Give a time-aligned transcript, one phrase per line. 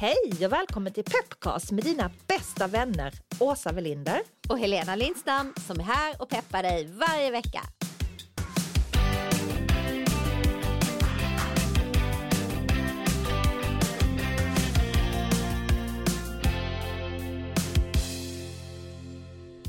[0.00, 4.20] Hej och välkommen till Pepcast med dina bästa vänner Åsa Welinder.
[4.48, 7.60] och Helena Lindstam som är här och peppar dig varje vecka.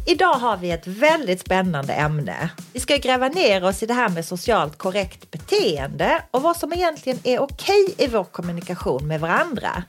[0.06, 2.50] Idag har vi ett väldigt spännande ämne.
[2.74, 6.74] Vi ska gräva ner oss i det här med socialt korrekt beteende och vad som
[6.74, 9.84] egentligen är okej i vår kommunikation med varandra.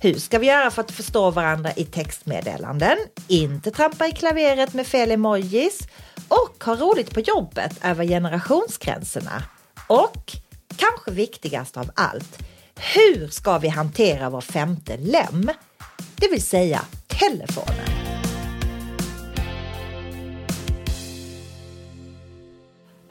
[0.00, 2.96] Hur ska vi göra för att förstå varandra i textmeddelanden,
[3.28, 5.88] inte trampa i klaveret med fel emojis
[6.28, 9.42] och ha roligt på jobbet över generationsgränserna.
[9.86, 10.32] Och
[10.76, 12.38] kanske viktigast av allt,
[12.94, 15.50] hur ska vi hantera vår femte lem?
[16.16, 18.05] Det vill säga telefonen.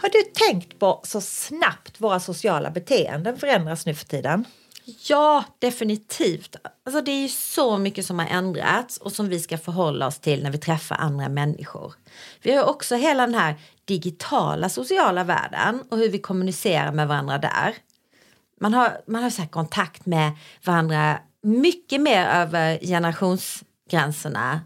[0.05, 4.45] Har du tänkt på så snabbt våra sociala beteenden förändras nu för tiden?
[5.07, 6.55] Ja, definitivt.
[6.85, 10.19] Alltså det är ju så mycket som har ändrats och som vi ska förhålla oss
[10.19, 11.93] till när vi träffar andra människor.
[12.41, 13.55] Vi har också hela den här
[13.85, 17.75] digitala sociala världen och hur vi kommunicerar med varandra där.
[18.61, 20.31] Man har, man har så här kontakt med
[20.65, 24.61] varandra mycket mer över generationsgränserna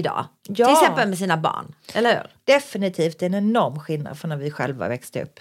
[0.00, 0.24] idag.
[0.42, 0.66] Ja.
[0.66, 2.54] Till exempel med sina barn, eller hur?
[2.54, 5.40] Definitivt en enorm skillnad från när vi själva växte upp.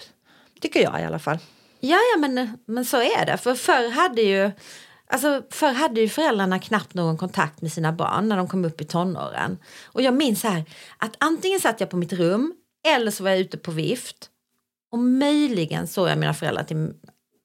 [0.62, 1.38] Tycker jag i alla fall.
[1.80, 3.38] Ja, ja men, men så är det.
[3.38, 4.52] För förr hade ju
[5.12, 8.82] Alltså, förr hade ju föräldrarna knappt någon kontakt med sina barn när de kom upp
[8.82, 9.58] i tonåren.
[9.86, 10.64] Och jag minns här
[10.98, 12.54] att antingen satt jag på mitt rum
[12.88, 14.30] eller så var jag ute på vift.
[14.92, 16.94] Och möjligen såg jag mina föräldrar till...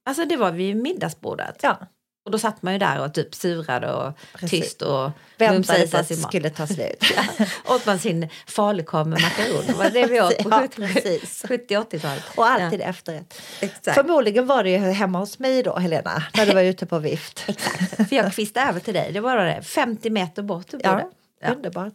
[0.06, 1.60] Alltså det var vid middagsbordet.
[1.62, 1.78] Ja.
[2.24, 4.50] Och då satt man ju där och typ surade och Precis.
[4.60, 7.04] tyst och Väntade på att det skulle ta slut.
[7.66, 9.74] åt man sin falukorv med makaroner.
[9.74, 11.44] Var det vi åt på Ja, precis.
[11.48, 12.24] 70-80-talet.
[12.36, 13.40] Och alltid efterrätt.
[13.60, 13.94] Exakt.
[13.94, 17.44] Förmodligen var det ju hemma hos mig då, Helena, när du var ute på vift.
[17.46, 18.08] Exakt.
[18.08, 19.12] För jag kvistade över till dig.
[19.12, 20.66] Det var det 50 meter bort.
[20.70, 21.06] Du bodde.
[21.40, 21.92] Ja, underbart.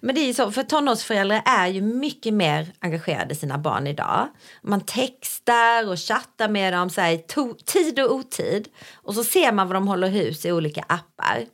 [0.00, 3.86] Men det är ju så, för tonårsföräldrar är ju mycket mer engagerade i sina barn
[3.86, 4.28] idag.
[4.62, 7.24] Man textar och chattar med dem så här, i
[7.64, 8.68] tid och otid.
[8.94, 11.46] Och så ser man vad de håller hus i olika appar.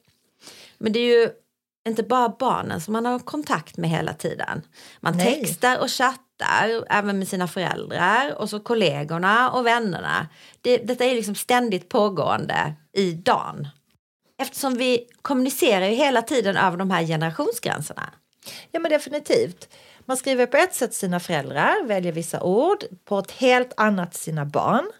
[0.78, 1.30] Men det är ju
[1.88, 4.62] inte bara barnen som man har kontakt med hela tiden.
[5.00, 5.40] Man Nej.
[5.40, 10.28] textar och chattar även med sina föräldrar och så kollegorna och vännerna.
[10.60, 13.68] Det, detta är liksom ständigt pågående i dagen.
[14.42, 18.12] Eftersom vi kommunicerar ju hela tiden över de här generationsgränserna.
[18.70, 19.68] Ja men definitivt.
[20.04, 24.44] Man skriver på ett sätt sina föräldrar, väljer vissa ord, på ett helt annat sina
[24.44, 24.90] barn.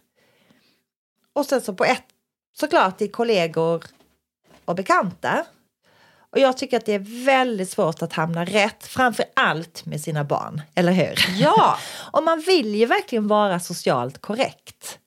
[1.33, 2.05] Och sen så på ett,
[2.59, 3.85] såklart till kollegor
[4.65, 5.45] och bekanta.
[6.31, 10.25] Och jag tycker att det är väldigt svårt att hamna rätt, framför allt med sina
[10.25, 11.41] barn, eller hur?
[11.41, 11.79] Ja.
[12.13, 14.99] och man vill ju verkligen vara socialt korrekt.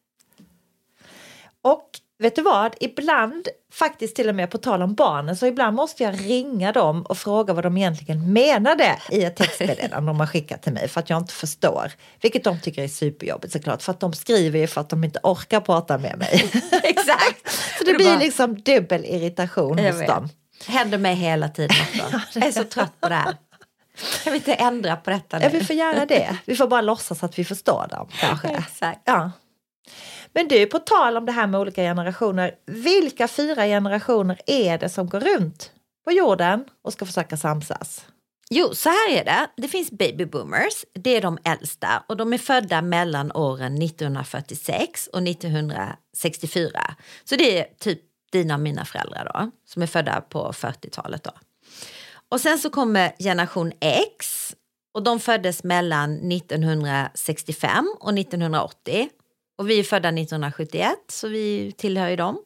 [1.62, 1.90] Och
[2.20, 6.04] vet du vad, ibland, faktiskt till och med på tal om barnen, så ibland måste
[6.04, 10.62] jag ringa dem och fråga vad de egentligen menade i ett textmeddelande de har skickat
[10.64, 11.92] till mig för att jag inte förstår.
[12.22, 15.20] Vilket de tycker är superjobbigt såklart, för att de skriver ju för att de inte
[15.24, 16.50] orkar prata med mig.
[16.84, 17.50] Exakt.
[17.78, 20.08] så det blir bara- liksom dubbel irritation Jag hos vet.
[20.08, 20.30] dem.
[20.68, 22.20] Händer mig hela tiden också.
[22.40, 23.38] Jag är så trött på det här.
[24.24, 25.44] Kan vi inte ändra på detta nu?
[25.46, 26.38] Ja, vi får göra det.
[26.46, 28.48] Vi får bara låtsas att vi förstår dem kanske.
[28.68, 29.00] Exakt.
[29.06, 29.32] Ja.
[30.36, 34.90] Men du, på tal om det här med olika generationer, vilka fyra generationer är det
[34.90, 35.72] som går runt
[36.04, 38.06] på jorden och ska försöka samsas?
[38.50, 39.48] Jo, så här är det.
[39.58, 45.08] Det finns baby boomers, det är de äldsta och de är födda mellan åren 1946
[45.08, 46.96] och 1964.
[47.24, 48.00] Så det är typ
[48.32, 51.32] dina och mina föräldrar då, som är födda på 40-talet då.
[52.30, 54.52] Och sen så kommer generation X
[54.94, 59.10] och de föddes mellan 1965 och 1980.
[59.56, 62.40] Och vi är födda 1971 så vi tillhör ju dem.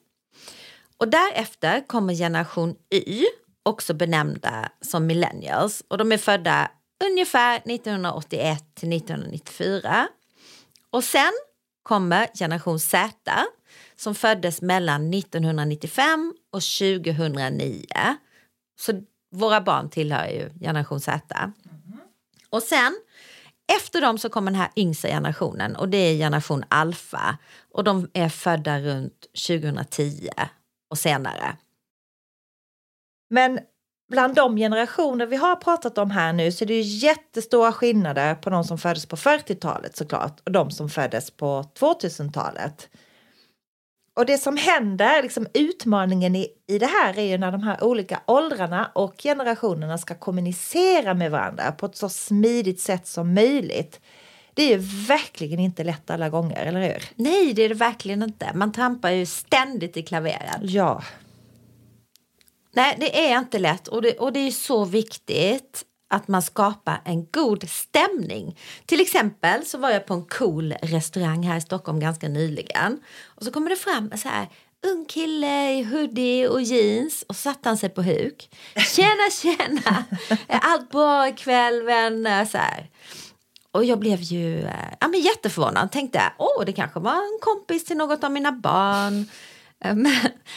[0.97, 3.25] Och därefter kommer generation Y,
[3.63, 5.83] också benämnda som millennials.
[5.87, 6.71] Och de är födda
[7.05, 10.07] ungefär 1981 till 1994.
[10.89, 11.31] Och sen
[11.83, 13.09] kommer generation Z
[13.95, 17.85] som föddes mellan 1995 och 2009.
[18.79, 21.51] Så våra barn tillhör ju generation Z.
[22.49, 22.99] Och sen
[23.77, 27.37] efter dem så kommer den här yngsta generationen och det är generation alfa.
[27.73, 30.29] Och de är födda runt 2010
[30.89, 31.57] och senare.
[33.29, 33.59] Men
[34.09, 38.35] bland de generationer vi har pratat om här nu så är det ju jättestora skillnader
[38.35, 42.89] på de som föddes på 40-talet såklart och de som föddes på 2000-talet.
[44.19, 47.83] Och det som händer, liksom utmaningen i, i det här är ju när de här
[47.83, 53.99] olika åldrarna och generationerna ska kommunicera med varandra på ett så smidigt sätt som möjligt.
[54.53, 54.77] Det är ju
[55.07, 57.03] verkligen inte lätt alla gånger, eller hur?
[57.15, 58.51] Nej, det är det verkligen inte.
[58.53, 60.57] Man trampar ju ständigt i klaveret.
[60.61, 61.03] Ja.
[62.71, 67.01] Nej, det är inte lätt och det, och det är så viktigt att man skapar
[67.05, 68.57] en god stämning.
[68.85, 72.99] Till exempel så var jag på en cool restaurang här i Stockholm ganska nyligen.
[73.25, 74.47] Och så kommer det fram så här
[74.87, 78.49] ung kille i hoodie och jeans och satte han sig på huk.
[78.95, 80.03] Tjena, tjena!
[80.47, 82.45] Är allt bra ikväll vänner?
[82.45, 82.89] Så här.
[83.71, 85.91] Och jag blev ju eh, ja, men jätteförvånad.
[85.91, 89.29] Tänkte, åh, det kanske var en kompis till något av mina barn.
[89.85, 90.15] Eh, men,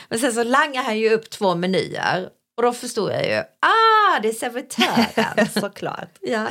[0.08, 4.20] men sen så langade han ju upp två menyer och då förstod jag ju, ah,
[4.22, 5.48] det är servitören.
[5.60, 6.18] Såklart.
[6.20, 6.48] Ja.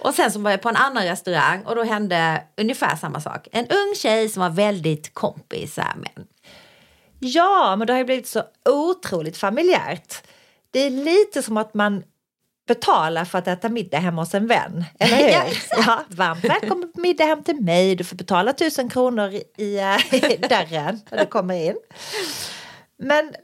[0.00, 3.48] Och sen så var jag på en annan restaurang och då hände ungefär samma sak.
[3.52, 6.26] En ung tjej som var väldigt kompisar med.
[7.20, 10.22] Ja, men det har ju blivit så otroligt familjärt.
[10.70, 12.02] Det är lite som att man
[12.68, 14.84] betalar för att äta middag hemma hos en vän.
[14.98, 15.30] Eller hur?
[15.30, 15.44] Ja,
[15.86, 17.96] ja, varmt välkommen på middag hem till mig.
[17.96, 21.76] Du får betala tusen kronor i, äh, i dörren när du kommer in.
[22.98, 23.34] Men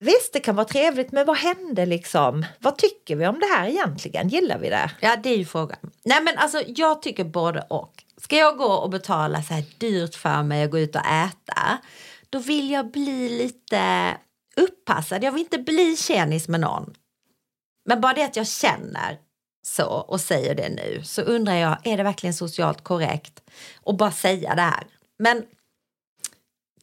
[0.00, 2.46] visst, det kan vara trevligt, men vad hände liksom?
[2.58, 4.28] Vad tycker vi om det här egentligen?
[4.28, 4.90] Gillar vi det?
[5.00, 5.78] Ja, det är ju frågan.
[6.04, 8.04] Nej, men alltså jag tycker både och.
[8.20, 11.78] Ska jag gå och betala så här dyrt för mig och gå ut och äta,
[12.30, 14.14] då vill jag bli lite
[14.56, 15.24] uppassad.
[15.24, 16.94] Jag vill inte bli tjenis med någon.
[17.88, 19.18] Men bara det att jag känner
[19.66, 23.42] så och säger det nu så undrar jag, är det verkligen socialt korrekt
[23.86, 24.86] att bara säga det här?
[25.18, 25.44] Men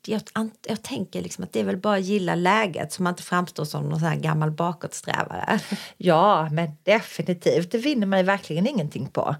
[0.07, 0.21] jag,
[0.67, 3.65] jag tänker liksom att det är väl bara att gilla läget så man inte framstår
[3.65, 5.59] som någon sån gammal bakåtsträvare.
[5.97, 7.71] Ja, men definitivt.
[7.71, 9.35] Det vinner man ju verkligen ingenting på.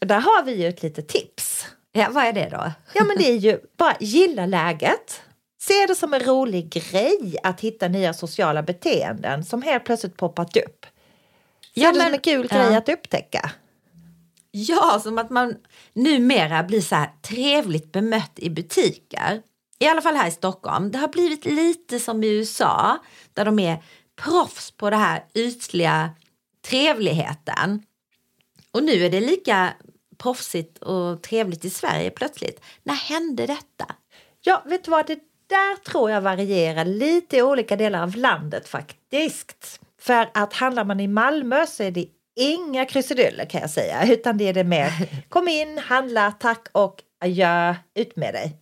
[0.00, 1.66] Och där har vi ju ett litet tips.
[1.92, 2.72] Ja, vad är det då?
[2.94, 5.20] Ja, men det är ju bara gilla läget.
[5.60, 10.56] Se det som en rolig grej att hitta nya sociala beteenden som helt plötsligt poppat
[10.56, 10.86] upp.
[11.74, 12.56] Se Ja, det som men- en kul ja.
[12.56, 13.50] grej att upptäcka.
[14.50, 15.54] Ja, som att man
[15.92, 19.42] numera blir så här trevligt bemött i butiker.
[19.78, 20.90] I alla fall här i Stockholm.
[20.90, 22.98] Det har blivit lite som i USA
[23.32, 23.82] där de är
[24.22, 26.10] proffs på det här ytliga
[26.66, 27.82] trevligheten.
[28.70, 29.72] Och nu är det lika
[30.18, 32.60] proffsigt och trevligt i Sverige plötsligt.
[32.82, 33.94] När hände detta?
[34.40, 35.06] Ja, vet du vad?
[35.06, 39.80] Det där tror jag varierar lite i olika delar av landet faktiskt.
[40.00, 42.06] För att handlar man i Malmö så är det
[42.36, 44.92] inga krusiduller kan jag säga, utan det är det mer
[45.28, 48.56] kom in, handla, tack och adjö, ut med dig.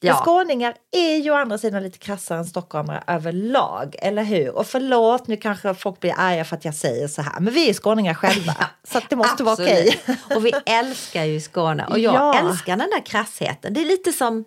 [0.00, 0.14] Ja.
[0.22, 4.50] Skåningar är ju å andra sidan lite krassare än stockholmare överlag, eller hur?
[4.56, 7.70] Och förlåt, nu kanske folk blir arga för att jag säger så här, men vi
[7.70, 8.54] är skåningar själva,
[8.88, 10.00] så att det måste vara okej.
[10.00, 10.36] Absolut.
[10.36, 12.38] Och vi älskar ju Skåne och jag Ja.
[12.38, 13.74] älskar den där krassheten.
[13.74, 14.44] Det är lite som,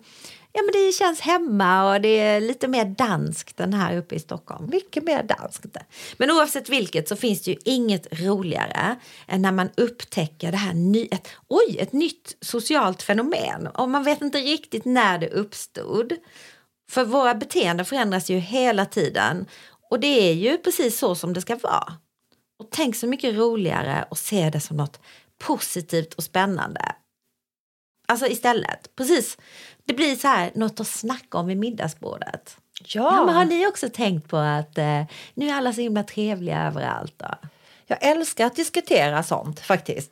[0.52, 4.18] ja men det känns hemma och det är lite mer danskt än här uppe i
[4.18, 4.70] Stockholm.
[4.70, 5.76] Mycket mer danskt.
[6.16, 8.96] Men oavsett vilket så finns det ju inget roligare
[9.28, 14.04] än när man upptäcker det här ny, ett, oj, ett nytt socialt fenomen och man
[14.04, 16.12] vet inte riktigt när det uppstod.
[16.90, 19.46] För våra beteenden förändras ju hela tiden
[19.90, 21.92] och det är ju precis så som det ska vara.
[22.58, 25.00] Och tänk så mycket roligare och se det som något
[25.38, 26.94] positivt och spännande.
[28.10, 29.38] Alltså istället, precis.
[29.84, 32.56] Det blir så här något att snacka om vid middagsbordet.
[32.84, 35.02] Ja, men har ni också tänkt på att eh,
[35.34, 37.14] nu är alla så himla trevliga överallt?
[37.16, 37.34] Då?
[37.86, 40.10] Jag älskar att diskutera sånt faktiskt.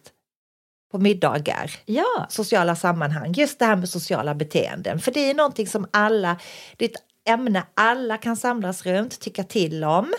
[0.93, 1.71] på middagar.
[1.85, 2.27] Ja.
[2.29, 5.01] Sociala sammanhang, just det här med sociala beteenden.
[5.01, 6.37] För det är någonting som alla,
[6.77, 10.13] det är ett ämne alla kan samlas runt, tycka till om.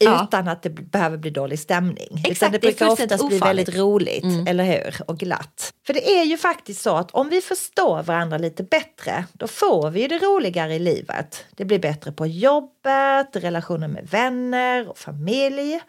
[0.00, 0.24] Ja.
[0.24, 2.08] Utan att det behöver bli dålig stämning.
[2.18, 3.42] Exakt, Utan det brukar oftast bli ofarligt.
[3.68, 4.46] väldigt roligt, Mm.
[4.46, 4.96] eller hur?
[5.10, 5.74] Och glatt.
[5.86, 9.90] För det är ju faktiskt så att om vi förstår varandra lite bättre, då får
[9.90, 11.44] vi ju det roligare i livet.
[11.50, 15.80] Det blir bättre på jobbet, relationer med vänner och familj.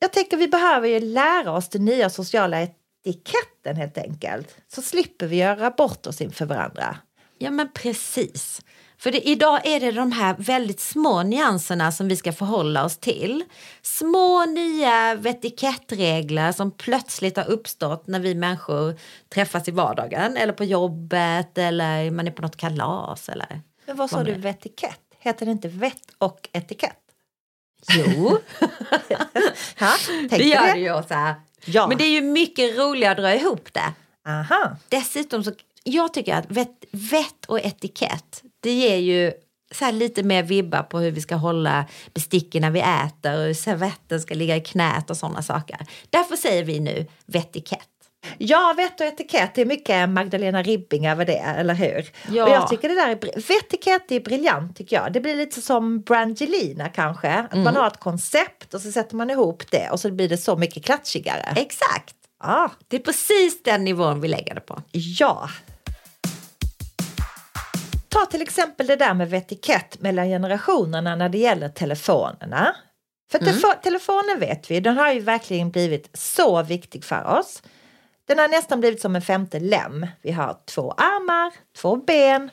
[0.00, 4.56] Jag tänker vi behöver ju lära oss den nya sociala etiketten helt enkelt.
[4.74, 6.96] Så slipper vi göra bort oss inför varandra.
[7.38, 8.60] Ja men precis.
[8.98, 12.98] För det, idag är det de här väldigt små nyanserna som vi ska förhålla oss
[12.98, 13.44] till.
[13.82, 20.64] Små nya vetikettregler som plötsligt har uppstått när vi människor träffas i vardagen eller på
[20.64, 23.60] jobbet eller man är på något kalas eller...
[23.86, 25.00] Men vad sa Vad du, vetikett?
[25.18, 26.98] Heter det inte vett och etikett?
[27.92, 28.38] Jo,
[29.78, 29.92] Ha?
[30.30, 31.34] det gör det ju så här.
[31.64, 31.86] Ja.
[31.86, 33.92] Men det är ju mycket roligare att dra ihop det.
[34.30, 34.76] Aha.
[34.88, 35.52] Dessutom så,
[35.84, 39.32] jag tycker att vett, vett och etikett, det ger ju
[39.74, 41.84] så lite mer vibbar på hur vi ska hålla
[42.14, 45.78] besticken när vi äter och hur servetten ska ligga i knät och sådana saker.
[46.10, 47.88] Därför säger vi nu vettikett.
[48.38, 52.10] Ja, vett och etikett, det är mycket Magdalena Ribbing över det, eller hur?
[52.36, 52.44] Ja.
[52.44, 55.12] Och jag tycker det där är, vettikett är briljant tycker jag.
[55.12, 57.64] Det blir lite som Brangelina kanske, att Mm.
[57.64, 60.56] man har ett koncept och så sätter man ihop det och så blir det så
[60.56, 61.54] mycket klatschigare.
[61.56, 62.14] Exakt!
[62.42, 64.82] Ja, Det är precis den nivån vi lägger det på.
[64.92, 65.48] ja.
[68.18, 72.76] Ta till exempel det där med vetikett mellan generationerna när det gäller telefonerna.
[73.30, 77.62] För telefo- telefonen vet vi, den har ju verkligen blivit så viktig för oss.
[78.28, 80.06] Den har nästan blivit som en femte lem.
[80.22, 82.50] Vi har två armar, två ben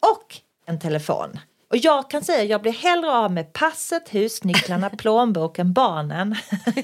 [0.00, 1.38] och en telefon.
[1.68, 6.36] Och jag kan säga att jag blir hellre av med passet, husnycklarna, plånboken, barnen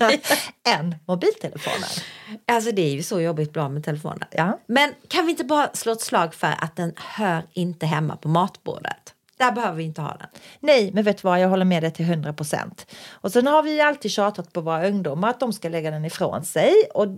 [0.68, 1.88] än mobiltelefonen.
[2.46, 4.28] Alltså det är ju så jobbigt bra med telefonen.
[4.30, 4.58] Ja.
[4.66, 8.28] Men kan vi inte bara slå ett slag för att den hör inte hemma på
[8.28, 9.14] matbordet?
[9.42, 10.28] Där behöver vi inte ha den.
[10.60, 12.86] Nej, men vet du vad, jag håller med dig till 100 procent.
[13.10, 16.44] Och sen har vi alltid tjatat på våra ungdomar att de ska lägga den ifrån
[16.44, 16.74] sig.
[16.94, 17.08] Och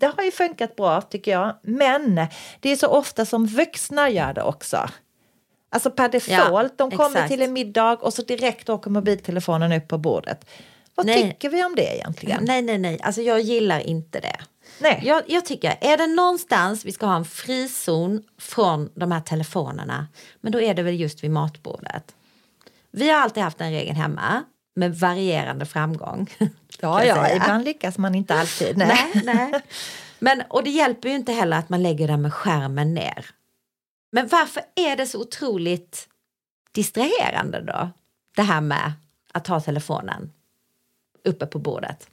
[0.00, 1.56] det har ju funkat bra tycker jag.
[1.62, 2.26] Men
[2.60, 4.88] det är så ofta som vuxna gör det också.
[5.76, 7.30] Alltså per default, Ja, de kommer exakt.
[7.30, 10.46] till en middag och så direkt åker mobiltelefonen upp på bordet.
[10.94, 11.22] Vad Nej.
[11.22, 12.44] tycker vi om det egentligen?
[12.44, 13.00] Nej, nej, nej.
[13.02, 14.36] Alltså jag gillar inte det.
[14.80, 15.02] Nej.
[15.04, 20.06] Jag, jag tycker, är det någonstans vi ska ha en frizon från de här telefonerna,
[20.40, 22.14] men då är det väl just vid matbordet.
[22.90, 24.44] Vi har alltid haft den regeln hemma,
[24.76, 26.30] med varierande framgång.
[26.80, 27.36] ja, ja, säga.
[27.36, 28.76] ibland lyckas man inte alltid.
[28.76, 28.98] Nej.
[29.14, 29.60] Nej, nej.
[30.18, 33.26] Men, och det hjälper ju inte heller att man lägger den med skärmen ner.
[34.10, 36.08] Men varför är det så otroligt
[36.72, 37.90] distraherande då?
[38.36, 38.92] Det här med
[39.32, 40.32] att ha telefonen
[41.24, 42.08] uppe på bordet.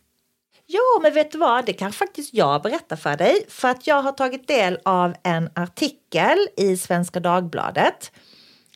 [0.67, 1.65] Jo, men vet du vad?
[1.65, 3.45] Det kan faktiskt jag berätta för dig.
[3.49, 8.11] För att jag har tagit del av en artikel i Svenska Dagbladet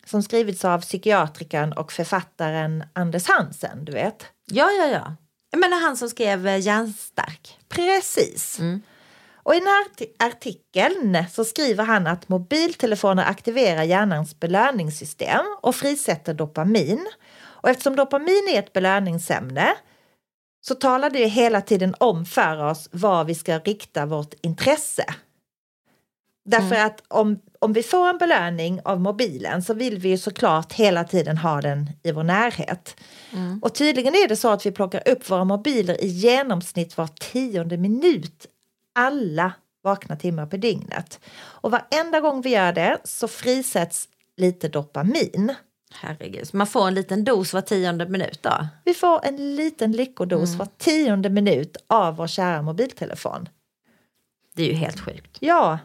[0.05, 4.25] som skrivits av psykiatrikern och författaren Anders Hansen, du vet.
[4.45, 5.15] Ja, ja, ja.
[5.51, 7.57] Jag menar han som skrev Hjärnstark.
[7.69, 8.59] Precis.
[9.47, 15.75] Och i den här arti- artikeln så skriver han att mobiltelefoner aktiverar hjärnans belöningssystem och
[15.75, 17.07] frisätter dopamin.
[17.43, 19.73] Och eftersom dopamin är ett belöningsämne
[20.61, 25.05] så talar det ju hela tiden om för oss var vi ska rikta vårt intresse.
[26.45, 30.73] Därför att om, om vi får en belöning av mobilen så vill vi ju såklart
[30.73, 32.95] hela tiden ha den i vår närhet.
[33.61, 37.77] Och tydligen är det så att vi plockar upp våra mobiler i genomsnitt var tionde
[37.77, 38.47] minut
[38.97, 41.19] alla vakna timmar på dygnet.
[41.35, 45.55] Och varenda gång vi gör det så frisätts lite dopamin.
[45.91, 48.67] Herregud, så man får en liten dos var tionde minut då?
[48.85, 53.49] Vi får en liten lyckodos var tionde minut av vår kära mobiltelefon.
[54.55, 55.37] Det är ju helt sjukt.
[55.39, 55.79] Ja.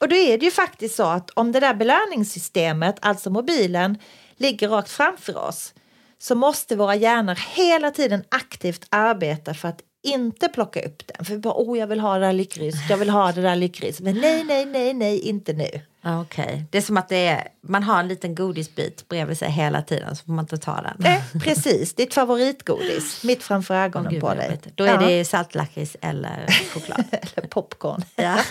[0.00, 3.98] Och då är det ju faktiskt så att om det där belöningssystemet, alltså mobilen,
[4.36, 5.74] ligger rakt framför oss
[6.18, 11.24] så måste våra hjärnor hela tiden aktivt arbeta för att inte plocka upp den.
[11.24, 14.00] För bara, oh jag vill ha det där lyckryset, jag vill ha det där lyckryset.
[14.00, 15.68] Men nej, nej, nej, nej, inte nu.
[16.02, 19.50] Ja, Okej, det är som att det är, man har en liten godisbit bredvid sig
[19.50, 20.96] hela tiden så får man inte ta den.
[20.98, 24.60] Nej, precis, ditt favoritgodis, mitt framför ögonen Åh, gud, på dig.
[24.74, 27.04] Då är det saltlakrits eller choklad.
[27.36, 28.04] Eller popcorn.
[28.16, 28.38] ja.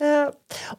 [0.00, 0.28] Eh,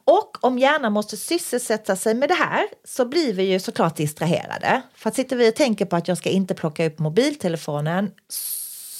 [0.04, 4.82] Och om hjärnan måste sysselsätta sig med det här så blir vi ju såklart distraherade.
[4.94, 8.10] För att sitter vi och tänker på att jag ska inte plocka upp mobiltelefonen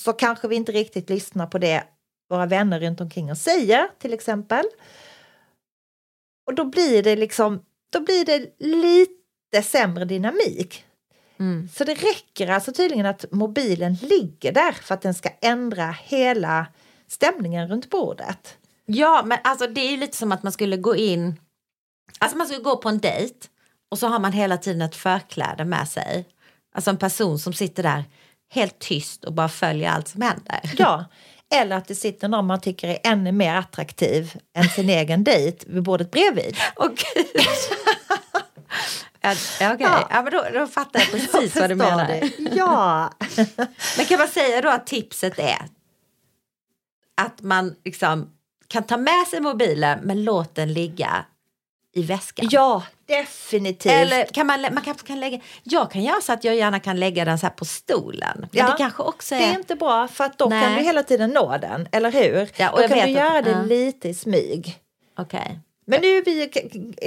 [0.02, 1.84] så kanske vi inte riktigt lyssnar på det
[2.30, 4.64] våra vänner runt omkring oss säger till exempel.
[6.46, 10.84] Och då blir det liksom, då blir det lite sämre dynamik.
[11.38, 11.68] Mm.
[11.68, 16.66] Så det räcker alltså tydligen att mobilen ligger där för att den ska ändra hela
[17.08, 18.58] stämningen runt bordet.
[18.86, 21.40] Ja, men alltså det är lite som att man skulle gå in,
[22.18, 23.48] alltså man skulle gå på en dejt
[23.90, 26.28] och så har man hela tiden ett förkläde med sig.
[26.74, 28.04] Alltså en person som sitter där
[28.52, 30.60] helt tyst och bara följer allt som händer.
[30.78, 31.04] Ja,
[31.54, 35.64] eller att det sitter någon man tycker är ännu mer attraktiv än sin egen dejt
[35.68, 36.56] vid bordet bredvid.
[36.76, 37.26] Åh gud.
[39.24, 39.32] Ja,
[39.74, 40.08] Okej, Ja.
[40.10, 40.22] ja.
[40.22, 42.06] men då, då fattar jag precis vad du menar.
[42.20, 42.48] du?
[42.56, 43.10] Ja.
[43.96, 45.58] Men kan man säga då att tipset är
[47.16, 48.30] att man liksom
[48.68, 51.24] kan ta med sig mobilen men låt den ligga
[51.94, 52.48] i väskan?
[52.50, 53.92] ja, definitivt.
[53.92, 57.00] Eller kan man, man kanske kan lägga, jag kan göra så att jag gärna kan
[57.00, 58.38] lägga den så här på stolen.
[58.38, 59.56] Men Ja, det kanske också Det är är...
[59.58, 60.78] inte bra för att då kan Nej.
[60.78, 62.50] du hela tiden nå den, eller hur?
[62.56, 63.62] Ja, och då kan du att- göra det ja.
[63.62, 64.78] lite i smyg.
[65.18, 65.60] Okej.
[65.86, 66.42] Men nu är, vi,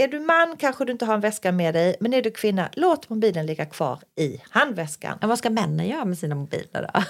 [0.04, 2.70] är du man kanske du inte har en väska med dig, men är du kvinna,
[2.74, 5.18] låt mobilen ligga kvar i handväskan.
[5.20, 7.02] Men vad ska männen göra med sina mobiler då?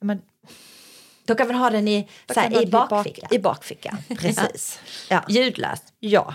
[0.00, 0.22] Men,
[1.24, 3.22] De kan väl ha den i, då så här, kan i bakfickan?
[3.30, 4.80] Bak, I bakfickan, precis.
[5.10, 5.24] ja.
[5.28, 5.84] Ljudlöst?
[5.98, 6.34] ja.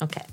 [0.00, 0.26] Okej.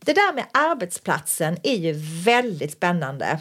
[0.00, 1.92] Det där med arbetsplatsen är ju
[2.24, 3.40] väldigt spännande.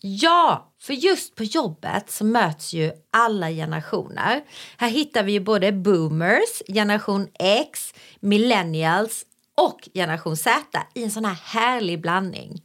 [0.00, 4.44] Ja, för just på jobbet så möts ju alla generationer.
[4.76, 9.24] Här hittar vi ju både boomers, generation X, millennials
[9.56, 10.60] och generation Z
[10.94, 12.62] i en sån här härlig blandning.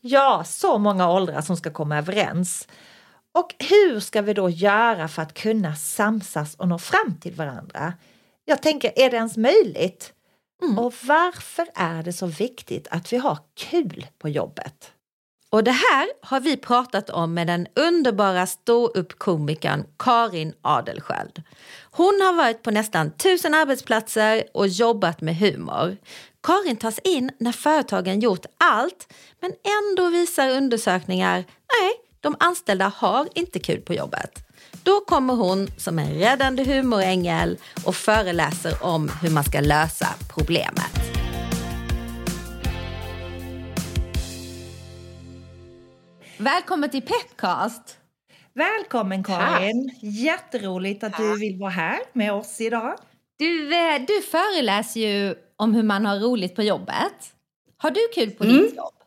[0.00, 2.68] Ja, så många åldrar som ska komma överens.
[3.34, 7.92] Och hur ska vi då göra för att kunna samsas och nå fram till varandra?
[8.48, 10.12] Jag tänker, är det ens möjligt?
[10.76, 14.92] Och varför är det så viktigt att vi har kul på jobbet?
[15.50, 21.42] Och det här har vi pratat om med den underbara ståuppkomikern Karin Adelsköld.
[21.90, 25.96] Hon har varit på nästan tusen arbetsplatser och jobbat med humor.
[26.42, 31.36] Karin tas in när företagen gjort allt men ändå visar undersökningar
[31.80, 34.47] nej, de anställda har inte kul på jobbet.
[34.82, 40.92] Då kommer hon som en räddande humorängel och föreläser om hur man ska lösa problemet.
[46.38, 47.96] Välkommen till Pepcast!
[48.54, 49.90] Välkommen Karin!
[50.02, 52.94] Jätteroligt att du vill vara här med oss idag.
[53.38, 57.32] Du, eh, du föreläser ju om hur man har roligt på jobbet.
[57.76, 58.97] Har du kul på ditt jobb?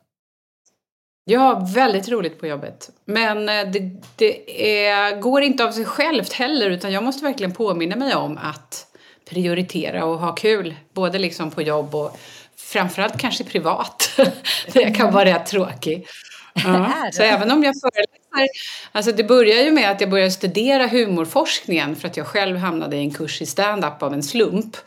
[1.26, 2.90] Jag har väldigt roligt på jobbet.
[3.06, 7.54] Men eh, det, det är, går inte av sig självt heller utan jag måste verkligen
[7.54, 8.88] påminna mig om att
[9.30, 10.76] prioritera och ha kul.
[10.94, 12.18] Både liksom på jobb och
[12.56, 14.12] framförallt kanske privat.
[14.74, 16.08] Där jag kan vara rätt tråkig.
[16.54, 16.92] Ja.
[17.14, 18.50] Så även om jag föreläser,
[18.92, 22.98] alltså det börjar ju med att jag började studera humorforskningen för att jag själv hamnade
[22.98, 24.78] i en kurs i stand-up av en slump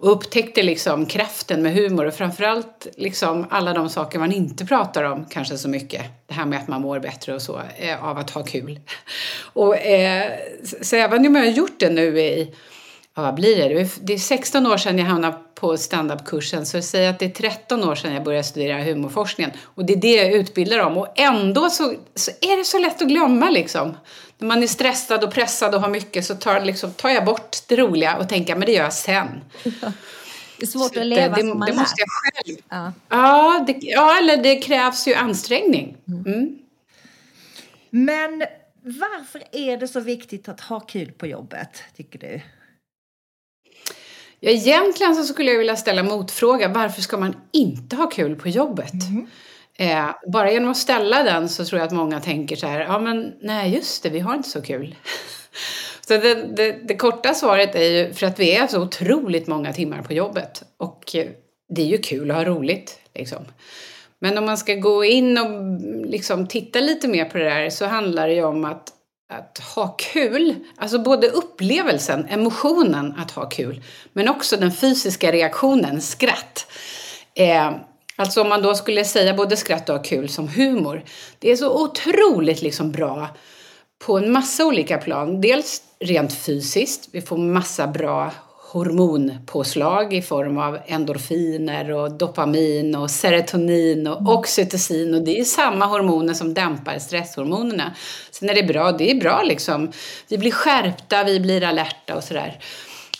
[0.00, 5.04] och upptäckte liksom kraften med humor och framförallt liksom alla de saker man inte pratar
[5.04, 6.02] om kanske så mycket.
[6.26, 8.80] Det här med att man mår bättre och så eh, av att ha kul.
[9.52, 10.32] Och, eh,
[10.82, 12.54] så, även om jag har gjort det nu i
[13.14, 13.88] Ja, vad blir det?
[14.02, 17.84] Det är- 16 år sedan jag hamnade på standupkursen så säg att det är 13
[17.84, 19.52] år sedan jag började studera humorforskningen.
[19.62, 20.96] Och det är det jag utbildar om.
[20.98, 23.96] Och ändå så, så är det så lätt att glömma liksom.
[24.40, 27.56] När man är stressad och pressad och har mycket så tar, liksom, tar jag bort
[27.68, 29.28] det roliga och tänker men det gör jag sen.
[30.58, 31.80] Det är svårt Så att leva det, som man det lär.
[31.80, 32.56] måste jag själv.
[32.68, 32.92] Ja.
[33.08, 35.96] Ja, det, ja, eller det krävs ju ansträngning.
[36.06, 36.58] Mm.
[37.90, 38.44] Men
[38.82, 42.40] varför är det så viktigt att ha kul på jobbet, tycker du?
[44.40, 46.68] Ja, egentligen så skulle jag vilja ställa motfråga.
[46.68, 48.92] Varför ska man inte ha kul på jobbet?
[49.80, 52.80] Eh, bara genom att ställa den så tror jag att många tänker så här.
[52.80, 54.94] Ja, men nej, just det, vi har inte så kul.
[56.06, 59.72] så det, det, det korta svaret är ju för att vi är så otroligt många
[59.72, 60.62] timmar på jobbet.
[60.76, 61.04] Och
[61.68, 63.44] det är ju kul att ha roligt, liksom.
[64.18, 67.86] Men om man ska gå in och liksom titta lite mer på det där så
[67.86, 68.92] handlar det ju om att
[69.32, 76.00] att ha kul, alltså både upplevelsen, emotionen att ha kul, men också den fysiska reaktionen,
[76.00, 76.66] skratt.
[77.34, 77.70] Eh,
[78.20, 81.04] alltså om man då skulle säga både skratt och ha kul som humor,
[81.38, 83.28] det är så otroligt liksom bra
[84.06, 85.40] på en massa olika plan.
[85.40, 88.32] Dels rent fysiskt, vi får massa bra
[88.72, 95.86] hormonpåslag i form av endorfiner och dopamin och serotonin och oxytocin och det är samma
[95.86, 97.94] hormoner som dämpar stresshormonerna.
[98.30, 99.92] Sen är det bra, det är bra liksom.
[100.28, 102.58] Vi blir skärpta, vi blir alerta och sådär.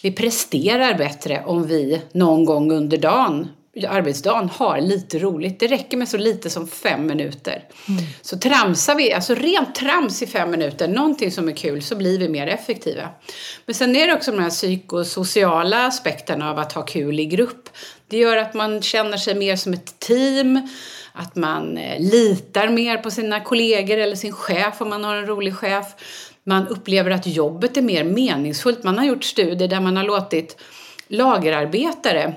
[0.02, 3.48] Vi presterar bättre om vi någon gång under dagen
[3.84, 5.60] arbetsdagen har lite roligt.
[5.60, 7.64] Det räcker med så lite som fem minuter.
[8.22, 12.18] Så tramsar vi, alltså rent trams i fem minuter, någonting som är kul, så blir
[12.18, 13.08] vi mer effektiva.
[13.66, 17.68] Men sen är det också de här psykosociala aspekterna av att ha kul i grupp.
[18.08, 20.68] Det gör att man känner sig mer som ett team,
[21.12, 25.26] att man eh, litar mer på sina kollegor eller sin chef om man har en
[25.26, 25.86] rolig chef.
[26.44, 28.84] man upplever att jobbet är mer meningsfullt.
[28.84, 30.60] Man har gjort studier där man har låtit
[31.08, 32.34] lagerarbetare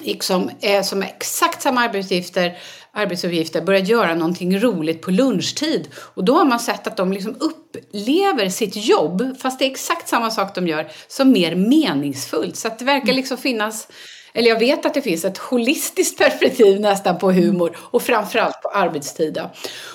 [0.00, 2.58] liksom, eh, som har exakt samma arbetsuppgifter,
[2.92, 5.88] arbetsuppgifter börja göra någonting roligt på lunchtid.
[5.96, 10.08] Och då har man sett att de liksom upplever sitt jobb, fast det är exakt
[10.08, 12.56] samma sak de gör, som mer meningsfullt.
[12.56, 13.88] Så att det verkar liksom finnas
[14.36, 18.68] eller jag vet att det finns ett holistiskt perspektiv nästan på humor och framförallt på
[18.68, 19.40] arbetstid.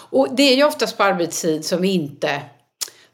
[0.10, 2.42] Och det är ju oftast på arbetstid som vi inte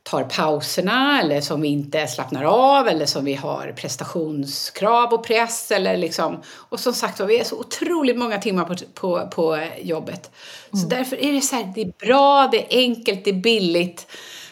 [0.09, 5.71] tar pauserna eller som vi inte slappnar av eller som vi har prestationskrav och press
[5.71, 10.31] eller liksom och som sagt vi är så otroligt många timmar på, på, på jobbet.
[10.73, 10.83] Mm.
[10.83, 14.07] Så därför är det så här, det är bra, det är enkelt, det är billigt.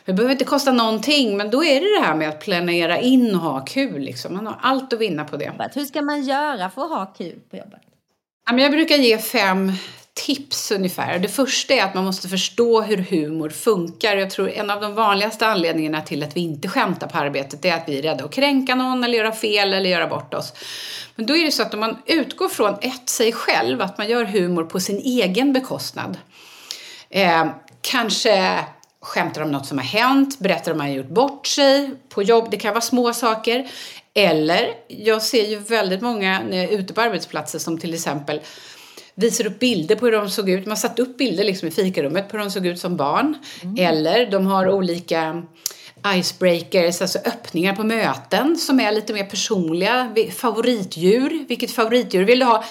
[0.06, 3.36] Det behöver inte kosta någonting, men då är det det här med att planera in
[3.36, 4.02] och ha kul.
[4.02, 4.36] Liksom.
[4.36, 5.72] Man har allt att vinna på det.
[5.76, 7.82] Hur ska man göra för att ha kul på jobbet?
[8.52, 9.72] Jag brukar ge fem
[10.14, 11.20] tips ungefär.
[11.20, 14.18] Det första är att man måste förstå hur humor funkar.
[14.18, 17.74] Jag tror en av de vanligaste anledningarna till att vi inte skämtar på arbetet är
[17.74, 20.54] att vi är rädda att kränka någon eller göra fel eller göra bort oss.
[21.16, 24.10] Men då är det så att om man utgår från ett sig själv, att man
[24.10, 26.18] gör humor på sin egen bekostnad.
[27.10, 27.46] Eh,
[27.82, 28.60] kanske
[29.02, 32.48] skämtar om något som har hänt, berättar om man har gjort bort sig på jobb.
[32.52, 33.70] Det kan vara små saker.
[34.14, 38.42] Eller, jag ser ju väldigt många när jag är ute på arbetsplatser som till exempel
[39.16, 40.66] visar upp bilder på hur de såg ut.
[40.66, 43.36] Man har satt upp bilder liksom i fikarummet på hur de såg ut som barn.
[43.64, 43.76] Mm.
[43.78, 45.44] Eller de har olika
[46.16, 50.16] icebreakers, alltså öppningar på möten som är lite mer personliga.
[50.36, 52.64] Favoritdjur, vilket favoritdjur vill du ha?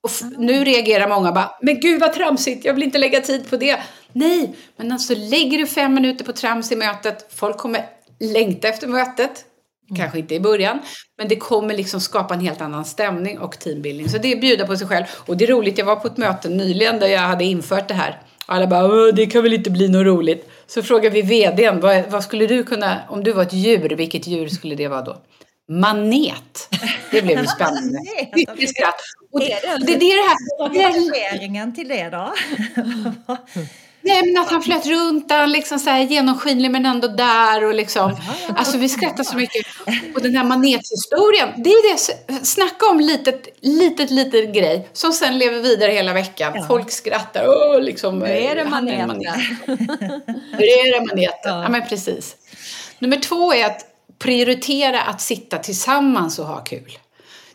[0.00, 3.56] Och nu reagerar många bara, men gud vad tramsigt, jag vill inte lägga tid på
[3.56, 3.80] det.
[4.12, 7.84] Nej, men alltså lägger du fem minuter på trams i mötet, folk kommer
[8.20, 9.44] längta efter mötet.
[9.90, 9.96] Mm.
[9.96, 10.78] Kanske inte i början,
[11.18, 14.08] men det kommer liksom skapa en helt annan stämning och teambildning.
[14.08, 15.04] Så det är bjuda på sig själv.
[15.26, 17.94] Och det är roligt, jag var på ett möte nyligen där jag hade infört det
[17.94, 18.22] här.
[18.46, 20.50] Alla bara, det kan väl inte bli något roligt.
[20.66, 24.26] Så frågade vi vdn, vad, vad skulle du kunna, om du var ett djur, vilket
[24.26, 25.16] djur skulle det vara då?
[25.68, 26.68] Manet.
[27.10, 27.98] Det blev ju spännande.
[29.32, 29.46] Och det,
[29.86, 31.64] det, det, är det här...
[31.64, 32.34] Vad till det då?
[34.06, 37.74] Nej, men att han flöt runt, han liksom så här genomskinlig men ändå där och
[37.74, 38.16] liksom.
[38.56, 39.66] Alltså vi skrattar så mycket.
[40.14, 45.38] Och den här manethistorien, det är det, snacka om litet, litet, litet grej som sen
[45.38, 46.52] lever vidare hela veckan.
[46.54, 46.66] Ja.
[46.68, 48.18] Folk skrattar, åh liksom.
[48.18, 49.08] Nu är det maneten.
[50.58, 51.30] Nu är det maneten.
[51.44, 51.62] Ja.
[51.62, 52.36] ja, men precis.
[52.98, 53.80] Nummer två är att
[54.18, 56.98] prioritera att sitta tillsammans och ha kul.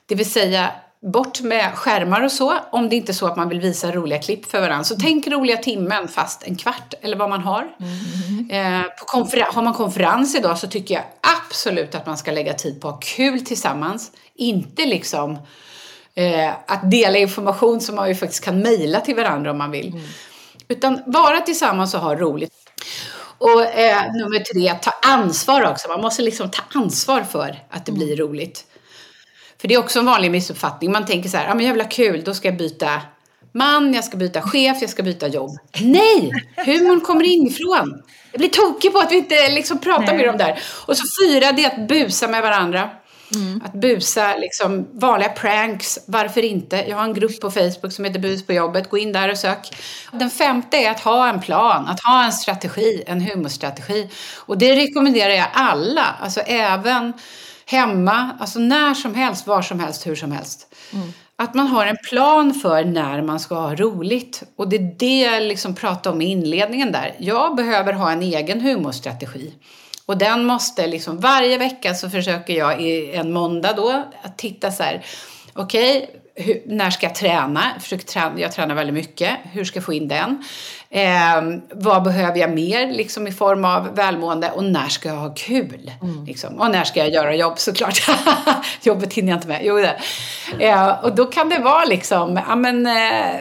[0.05, 3.49] Det vill säga bort med skärmar och så, om det inte är så att man
[3.49, 4.83] vill visa roliga klipp för varandra.
[4.83, 7.67] Så tänk roliga timmen fast en kvart eller vad man har.
[7.79, 8.81] Mm.
[8.81, 11.03] Eh, på har man konferens idag så tycker jag
[11.49, 14.11] absolut att man ska lägga tid på att ha kul tillsammans.
[14.35, 15.37] Inte liksom
[16.15, 19.87] eh, att dela information som man ju faktiskt kan mejla till varandra om man vill.
[19.87, 20.01] Mm.
[20.67, 22.53] Utan vara tillsammans och ha roligt.
[23.37, 25.87] Och eh, nummer tre, ta ansvar också.
[25.87, 28.65] Man måste liksom ta ansvar för att det blir roligt.
[29.61, 30.91] För det är också en vanlig missuppfattning.
[30.91, 33.01] Man tänker så här, ja men jag vill ha kul, då ska jag byta
[33.53, 35.57] man, jag ska byta chef, jag ska byta jobb.
[35.79, 36.31] Nej!
[36.55, 38.03] Humorn kommer inifrån.
[38.31, 40.17] Jag blir tokig på att vi inte liksom pratar Nej.
[40.17, 40.59] med dem där.
[40.85, 42.89] Och så fyra, det är att busa med varandra.
[43.35, 43.61] Mm.
[43.65, 46.85] Att busa liksom vanliga pranks, varför inte?
[46.89, 49.37] Jag har en grupp på Facebook som heter Bus på jobbet, gå in där och
[49.37, 49.75] sök.
[50.11, 54.09] Den femte är att ha en plan, att ha en strategi, en humorstrategi.
[54.37, 57.13] Och det rekommenderar jag alla, alltså även
[57.71, 60.75] hemma, alltså när som helst, var som helst, hur som helst.
[60.93, 61.13] Mm.
[61.35, 64.43] Att man har en plan för när man ska ha roligt.
[64.55, 67.15] Och det är det jag liksom pratade om i inledningen där.
[67.19, 69.53] Jag behöver ha en egen humorstrategi.
[70.05, 74.71] Och den måste liksom, varje vecka så försöker jag i en måndag då att titta
[74.71, 75.05] så här,
[75.53, 77.63] okej, okay, hur, när ska jag träna?
[77.73, 78.39] Jag, försöker träna?
[78.39, 79.37] jag tränar väldigt mycket.
[79.43, 80.43] Hur ska jag få in den?
[80.89, 84.51] Eh, vad behöver jag mer liksom, i form av välmående?
[84.51, 85.91] Och när ska jag ha kul?
[86.01, 86.25] Mm.
[86.25, 86.59] Liksom.
[86.59, 88.01] Och när ska jag göra jobb såklart?
[88.83, 89.61] Jobbet hinner jag inte med.
[89.63, 89.99] Jo, det.
[90.59, 93.35] Eh, och då kan det vara liksom, ja, men, eh,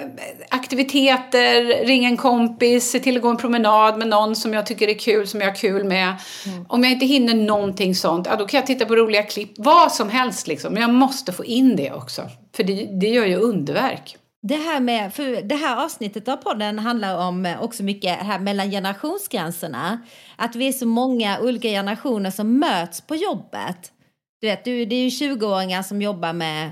[0.49, 4.89] aktiviteter, ringa en kompis, se till att gå en promenad med någon som jag tycker
[4.89, 6.15] är kul, som jag har kul med.
[6.47, 6.67] Mm.
[6.69, 9.53] Om jag inte hinner någonting sånt, ja, då kan jag titta på roliga klipp.
[9.57, 10.73] Vad som helst liksom.
[10.73, 12.23] Men jag måste få in det också.
[12.57, 14.17] För det, det gör ju underverk.
[14.43, 18.71] Det här, med, för det här avsnittet av podden handlar om också mycket här mellan
[18.71, 20.01] generationsgränserna.
[20.37, 23.93] Att vi är så många olika generationer som möts på jobbet.
[24.41, 26.71] Du vet, det är ju 20-åringar som jobbar med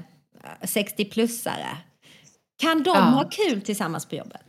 [0.63, 1.77] 60-plussare.
[2.61, 3.01] Kan de ja.
[3.01, 4.41] ha kul tillsammans på jobbet?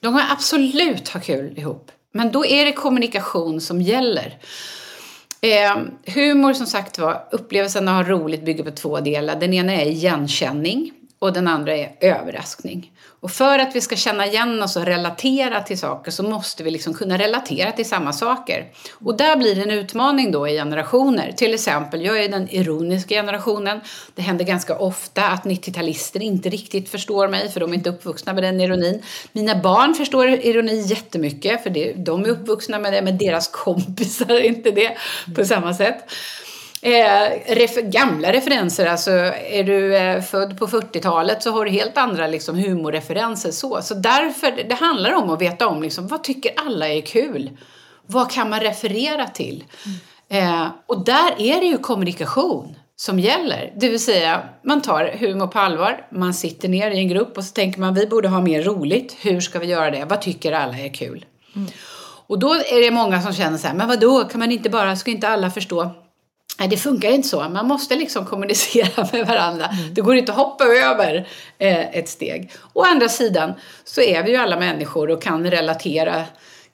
[0.00, 1.90] De kan absolut ha kul ihop.
[2.12, 4.38] Men då är det kommunikation som gäller.
[5.46, 5.82] Eh,
[6.14, 9.40] humor som sagt var, upplevelsen att ha roligt bygger på två delar.
[9.40, 10.92] Den ena är igenkänning.
[11.18, 12.91] och den andra är överraskning.
[13.22, 16.70] Och för att vi ska känna igen oss och relatera till saker så måste vi
[16.70, 18.66] liksom kunna relatera till samma saker.
[18.92, 21.32] Och där blir det en utmaning då i generationer.
[21.32, 23.80] Till exempel, jag är den ironiska generationen.
[24.14, 28.32] Det händer ganska ofta att 90-talister inte riktigt förstår mig för de är inte uppvuxna
[28.32, 29.02] med den ironin.
[29.32, 34.30] Mina barn förstår ironi jättemycket för det, de är uppvuxna med det men deras kompisar
[34.30, 34.96] är inte det
[35.36, 36.04] på samma sätt.
[36.84, 41.98] Eh, ref gamla referenser, alltså är du eh, född på 40-talet så har du helt
[41.98, 43.50] andra liksom, humorreferenser.
[43.50, 43.82] Så.
[43.82, 47.50] så därför, det handlar om att veta om liksom, vad tycker alla är kul?
[48.06, 49.64] Vad kan man referera till?
[50.28, 53.72] Eh, och där är det ju kommunikation som gäller.
[53.76, 57.44] Det vill säga, man tar humor på allvar, man sitter ner i en grupp och
[57.44, 59.16] så tänker man vi borde ha mer roligt.
[59.20, 60.04] Hur ska vi göra det?
[60.04, 61.24] Vad tycker alla är kul?
[61.56, 61.68] Mm.
[62.26, 64.70] Och då är det många som känner så här, men vad då kan man inte
[64.70, 65.90] bara, ska inte alla förstå?
[66.62, 67.48] Nej, det funkar inte så.
[67.48, 69.66] Man måste liksom kommunicera med varandra.
[69.66, 69.94] Mm.
[69.94, 72.52] Det går inte att hoppa över eh, ett steg.
[72.72, 73.52] Å andra sidan
[73.84, 76.24] så är vi ju alla människor och kan relatera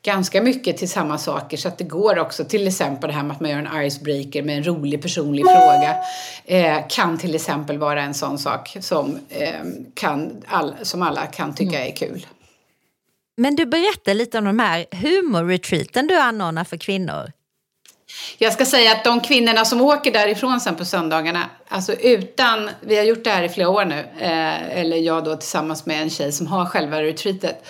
[0.03, 2.45] ganska mycket till samma saker så att det går också.
[2.45, 5.97] Till exempel det här med att man gör en icebreaker med en rolig personlig fråga
[6.45, 9.55] eh, kan till exempel vara en sån sak som, eh,
[9.95, 11.93] kan all, som alla kan tycka mm.
[11.93, 12.27] är kul.
[13.37, 17.33] Men du berättar lite om de här humorretreaten du anordnar för kvinnor.
[18.39, 22.97] Jag ska säga att de kvinnorna som åker därifrån sen på söndagarna, alltså utan, vi
[22.97, 26.11] har gjort det här i flera år nu, eh, eller jag då tillsammans med en
[26.11, 27.67] tjej som har själva retreatet,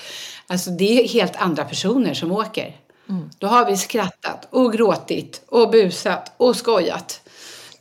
[0.47, 2.77] alltså det är helt andra personer som åker.
[3.09, 3.31] Mm.
[3.39, 7.21] Då har vi skrattat och gråtit och busat och skojat.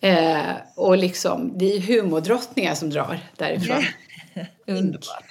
[0.02, 0.39] Eh,
[0.76, 3.84] och liksom, det är humordrottningar som drar därifrån.
[4.67, 5.24] Underbart.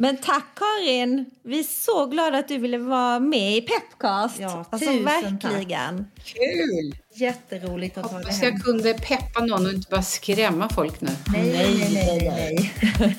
[0.00, 1.30] Men tack Karin!
[1.42, 4.38] Vi är så glada att du ville vara med i Pepcast.
[4.38, 5.96] Ja, alltså verkligen.
[5.98, 6.24] Tack.
[6.24, 6.96] Kul!
[7.14, 8.52] Jätteroligt att ta det hem.
[8.52, 11.10] jag kunde peppa någon och inte bara skrämma folk nu.
[11.32, 12.72] Nej, nej, nej, nej.
[12.98, 13.16] nej.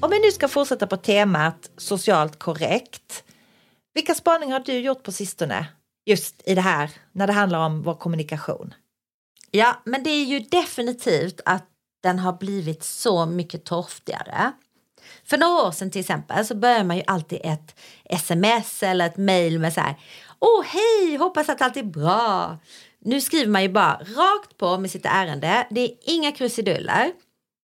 [0.00, 3.24] Om vi nu ska fortsätta på temat socialt korrekt.
[3.94, 5.66] Vilka spaningar har du gjort på sistone?
[6.06, 8.74] Just i det här, när det handlar om vår kommunikation.
[9.50, 11.64] Ja, men det är ju definitivt att
[12.00, 14.52] den har blivit så mycket torftigare.
[15.24, 19.16] För några år sedan till exempel så börjar man ju alltid ett sms eller ett
[19.16, 19.94] mail med så här
[20.40, 22.58] Åh hej, hoppas att allt är bra.
[23.00, 25.66] Nu skriver man ju bara rakt på med sitt ärende.
[25.70, 27.12] Det är inga krusiduller.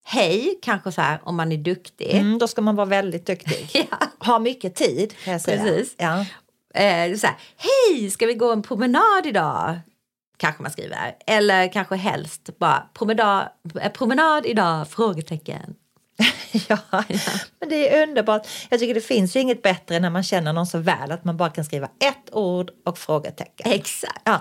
[0.06, 2.14] Hej, kanske så här om man är duktig.
[2.14, 3.70] Mm, då ska man vara väldigt duktig.
[3.90, 4.26] ja.
[4.26, 5.14] Ha mycket tid.
[5.24, 5.94] Precis.
[5.96, 6.26] Ja.
[6.74, 9.80] Eh, så här, Hej, ska vi gå en promenad idag?
[10.36, 11.16] Kanske man skriver.
[11.26, 13.48] Eller kanske helst bara promenad,
[13.80, 14.88] eh, promenad idag?
[14.88, 15.74] Frågetecken.
[16.68, 16.78] ja,
[17.60, 18.46] men det är underbart.
[18.70, 21.36] Jag tycker det finns ju inget bättre när man känner någon så väl att man
[21.36, 23.72] bara kan skriva ett ord och frågetecken.
[23.72, 24.22] Exakt.
[24.24, 24.40] Ja.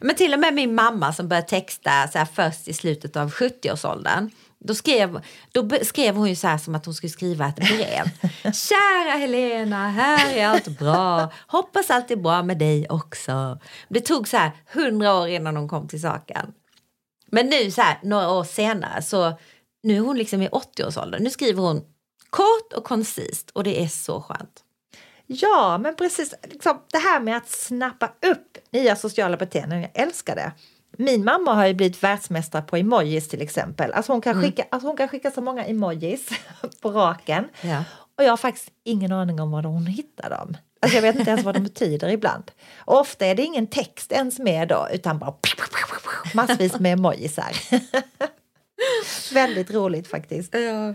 [0.00, 4.30] Men till och med min mamma som började texta så först i slutet av 70-årsåldern
[4.66, 5.20] då skrev,
[5.52, 8.04] då skrev hon ju så här som att hon skulle skriva ett brev.
[8.54, 11.32] Kära Helena, här är allt bra.
[11.46, 13.60] Hoppas allt är bra med dig också.
[13.88, 16.52] Det tog så här hundra år innan hon kom till saken.
[17.26, 19.38] Men nu så här några år senare så
[19.82, 21.22] nu är hon liksom i 80-årsåldern.
[21.22, 21.84] Nu skriver hon
[22.30, 24.64] kort och koncist och det är så skönt.
[25.26, 26.34] Ja, men precis.
[26.42, 30.52] Liksom, det här med att snappa upp nya sociala beteenden, jag älskar det.
[30.98, 33.92] Min mamma har ju blivit världsmästare på emojis till exempel.
[33.92, 34.44] Alltså hon, kan mm.
[34.44, 36.28] skicka, alltså hon kan skicka så många emojis
[36.80, 37.48] på raken.
[37.60, 37.84] Ja.
[38.18, 40.56] Och jag har faktiskt ingen aning om var hon hittar dem.
[40.80, 42.50] Alltså jag vet inte ens vad de betyder ibland.
[42.76, 45.34] Och ofta är det ingen text ens med då utan bara
[46.34, 47.52] massvis med emojisar.
[49.34, 50.54] Väldigt roligt faktiskt.
[50.54, 50.94] Ja.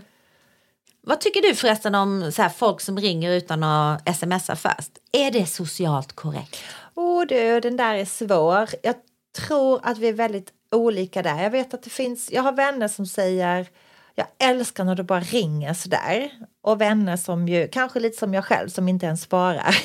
[1.02, 4.90] Vad tycker du förresten om så här, folk som ringer utan att smsa först?
[5.12, 6.56] Är det socialt korrekt?
[6.94, 8.68] Åh oh, du, den där är svår.
[8.82, 8.94] Jag
[9.32, 11.42] tror att vi är väldigt olika där.
[11.42, 13.68] Jag vet att det finns, jag har vänner som säger
[14.14, 16.30] jag älskar när du bara ringer sådär.
[16.62, 19.76] Och vänner som ju, kanske lite som jag själv, som inte ens svarar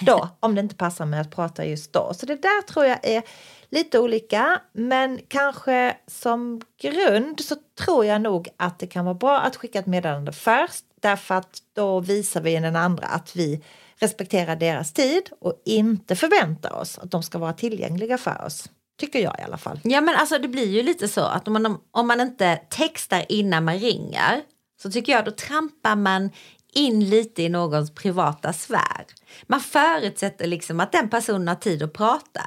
[0.04, 2.14] då, om det inte passar med att prata just då.
[2.14, 3.22] Så det där tror jag är
[3.70, 9.40] lite olika, men kanske som grund så tror jag nog att det kan vara bra
[9.40, 13.64] att skicka ett meddelande först, därför att då visar vi den andra att vi
[14.00, 18.68] respekterar deras tid och inte förväntar oss att de ska vara tillgängliga för oss.
[18.98, 19.80] Tycker jag i alla fall.
[19.84, 23.24] Ja men alltså det blir ju lite så att om man, om man inte textar
[23.28, 24.42] innan man ringer
[24.82, 26.30] så tycker jag då trampar man
[26.72, 29.06] in lite i någons privata sfär.
[29.46, 32.42] Man förutsätter liksom att den personen har tid att prata.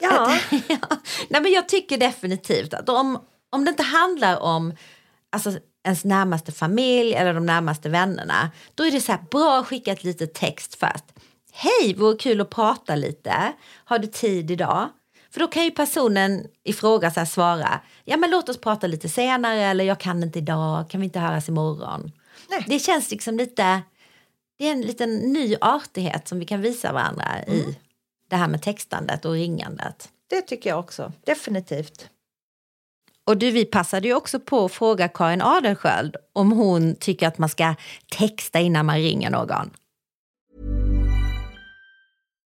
[0.00, 0.38] Ja.
[0.68, 0.78] ja.
[1.28, 3.18] Nej, men jag tycker definitivt att om,
[3.50, 4.76] om det inte handlar om
[5.30, 5.52] alltså,
[5.84, 10.04] ens närmaste familj eller de närmaste vännerna då är det så bra att skicka ett
[10.04, 11.04] litet text först.
[11.52, 13.52] Hej, vore kul att prata lite.
[13.84, 14.88] Har du tid idag?
[15.30, 19.08] För då kan ju personen i fråga så svara, ja men låt oss prata lite
[19.08, 22.12] senare eller jag kan inte idag, kan vi inte höras imorgon?
[22.50, 22.64] Nej.
[22.68, 23.82] Det känns liksom lite,
[24.58, 27.78] det är en liten ny artighet som vi kan visa varandra i
[28.30, 30.08] det här med textandet och ringandet.
[30.30, 32.08] Det tycker jag också, definitivt.
[33.26, 37.38] Och du, vi passade ju också på att fråga Karin Adelsköld om hon tycker att
[37.38, 37.74] man ska
[38.18, 39.70] texta innan man ringer någon.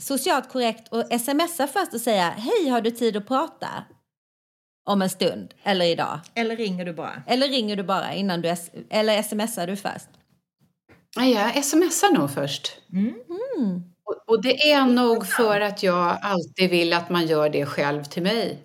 [0.00, 3.68] socialt korrekt att smsa först och säga hej, har du tid att prata?
[4.84, 6.20] Om en stund eller idag.
[6.34, 7.22] Eller ringer du bara?
[7.26, 8.56] Eller ringer du bara innan du
[8.90, 10.08] eller smsar du först?
[11.16, 12.72] Nej, jag smsar nog först.
[14.04, 18.04] Och, och det är nog för att jag alltid vill att man gör det själv
[18.04, 18.58] till mig.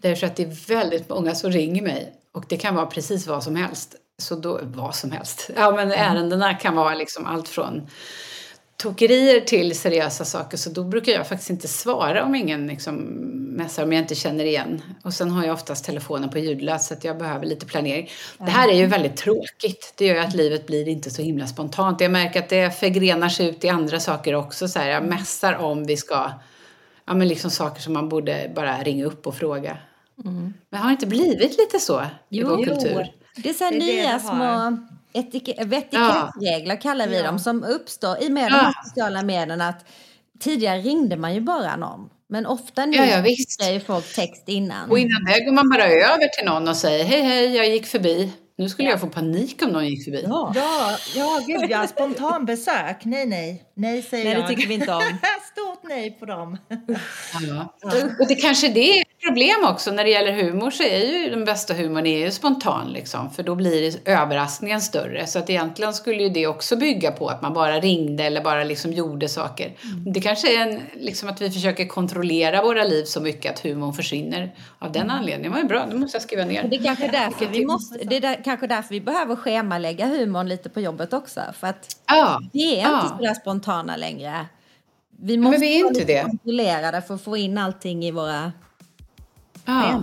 [0.00, 2.12] Därför att det är väldigt många som ringer mig.
[2.32, 3.94] Och det kan vara precis vad som helst.
[4.18, 5.50] Så då, vad som helst.
[5.56, 7.88] Ja, men ärendena kan vara liksom allt från
[8.76, 10.56] tokerier till seriösa saker.
[10.56, 12.94] Så då brukar jag faktiskt inte svara om ingen liksom
[13.56, 14.82] messar om jag inte känner igen.
[15.02, 18.10] Och sen har jag oftast telefonen på ljudlös så att jag behöver lite planering.
[18.38, 19.92] Det här är ju väldigt tråkigt.
[19.96, 22.00] Det gör ju att livet blir inte så himla spontant.
[22.00, 24.68] Jag märker att det förgrenar sig ut i andra saker också.
[24.68, 26.30] Så här, jag messar om vi ska,
[27.06, 29.78] ja men liksom saker som man borde bara ringa upp och fråga.
[30.70, 33.12] Men har det inte blivit lite så i vår kultur?
[33.36, 34.78] Det är så här Det är nya det små
[35.16, 35.22] har.
[35.22, 39.68] etik- etikettsregler kallar vi dem som uppstår i och med de här sociala medierna.
[39.68, 39.84] Att
[40.40, 42.08] tidigare ringde man ju bara någon.
[42.28, 43.62] Men ofta nu Ja, ja, visst.
[43.86, 44.90] folk text innan.
[44.90, 47.86] Och innan det går man bara över till någon och säger hej hej, jag gick
[47.86, 48.32] förbi.
[48.58, 50.24] Nu skulle jag få panik om någon gick förbi.
[50.26, 50.52] Ja,
[51.14, 51.86] ja gud ja.
[51.86, 53.04] Spontanbesök.
[53.04, 53.62] Nej, nej.
[53.74, 54.48] Nej, säger Nej, det jag.
[54.48, 55.02] tycker vi inte om.
[55.52, 56.58] Stort nej på dem.
[57.46, 57.76] Ja.
[58.20, 61.44] Och det kanske det är problem också när det gäller humor så är ju den
[61.44, 66.22] bästa humorn är ju spontan liksom för då blir överraskningen större så att egentligen skulle
[66.22, 69.72] ju det också bygga på att man bara ringde eller bara liksom gjorde saker.
[70.14, 73.92] Det kanske är en, liksom att vi försöker kontrollera våra liv så mycket att humorn
[73.92, 75.52] försvinner av den anledningen.
[75.52, 76.68] Det var ju bra, det måste jag skriva ner.
[76.68, 80.48] Det är kanske därför vi måste, det är där, kanske därför vi behöver schemalägga humorn
[80.48, 81.40] lite på jobbet också.
[81.60, 83.02] För att Ja, vi är ja.
[83.02, 84.46] inte sådär spontana längre.
[85.18, 87.02] Vi men måste vi är inte lite det.
[87.06, 88.52] för att få in allting i våra...
[89.66, 90.02] Ja.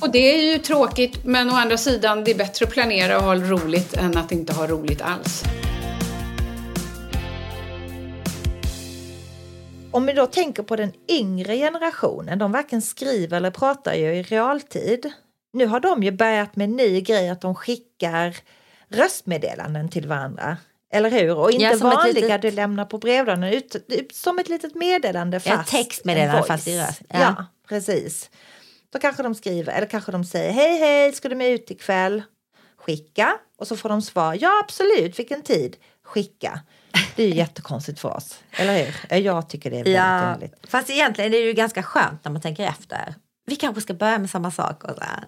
[0.00, 3.24] Och det är ju tråkigt, men å andra sidan, det är bättre att planera och
[3.24, 5.44] ha roligt än att inte ha roligt alls.
[9.90, 14.22] Om vi då tänker på den yngre generationen, de varken skriver eller pratar ju i
[14.22, 15.12] realtid.
[15.52, 18.36] Nu har de ju börjat med en ny grej att de skickar
[18.88, 20.56] röstmeddelanden till varandra.
[20.92, 21.36] Eller hur?
[21.36, 24.48] Och inte Ja, som ett vanliga litet- du lämnar på brevlådan, ut, ut, som ett
[24.48, 27.02] litet meddelande Ja, fast textmeddelande en fast i röst.
[27.08, 27.18] Ja.
[27.20, 27.46] Ja.
[27.68, 28.30] Precis.
[28.92, 32.22] Då kanske de skriver, eller kanske de säger hej hej, ska du med ut ikväll?
[32.76, 33.38] Skicka.
[33.58, 35.76] Och så får de svar, ja absolut, vilken tid?
[36.04, 36.60] Skicka.
[37.16, 39.16] Det är ju jättekonstigt för oss, eller hur?
[39.18, 40.54] Jag tycker det är väldigt Ja, underligt.
[40.68, 43.14] fast egentligen är det ju ganska skönt när man tänker efter.
[43.46, 44.84] Vi kanske ska börja med samma sak.
[44.84, 45.24] Och så här.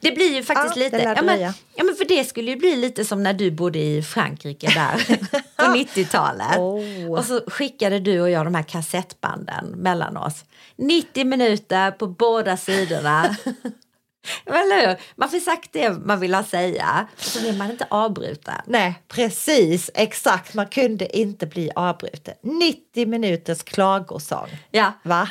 [0.00, 0.98] Det blir ju faktiskt Ja, lite...
[1.16, 1.40] Ja men,
[1.74, 5.18] ja, men för det skulle ju bli lite som när du bodde i Frankrike där
[5.56, 6.58] på 90-talet.
[6.58, 7.18] Oh.
[7.18, 10.44] Och så skickade du och jag de här kassettbanden mellan oss.
[10.76, 13.36] 90 minuter på båda sidorna.
[14.46, 14.96] Eller hur?
[15.16, 17.06] Man får sagt det man vill ha säga.
[17.16, 18.52] Och så vill man inte avbryta.
[18.66, 20.54] Nej, precis, exakt.
[20.54, 22.34] Man kunde inte bli avbruten.
[22.42, 24.48] 90 minuters klagosång.
[24.70, 25.28] Ja, Va?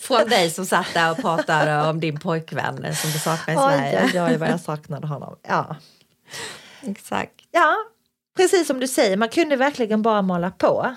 [0.00, 3.62] från dig som satt där och pratade om din pojkvän som du saknar i Oj,
[3.62, 4.02] Sverige.
[4.24, 5.36] oj, oj, vad jag saknade honom.
[5.48, 5.76] Ja.
[6.82, 7.34] Exakt.
[7.50, 7.74] ja,
[8.36, 10.94] precis som du säger, man kunde verkligen bara mala på.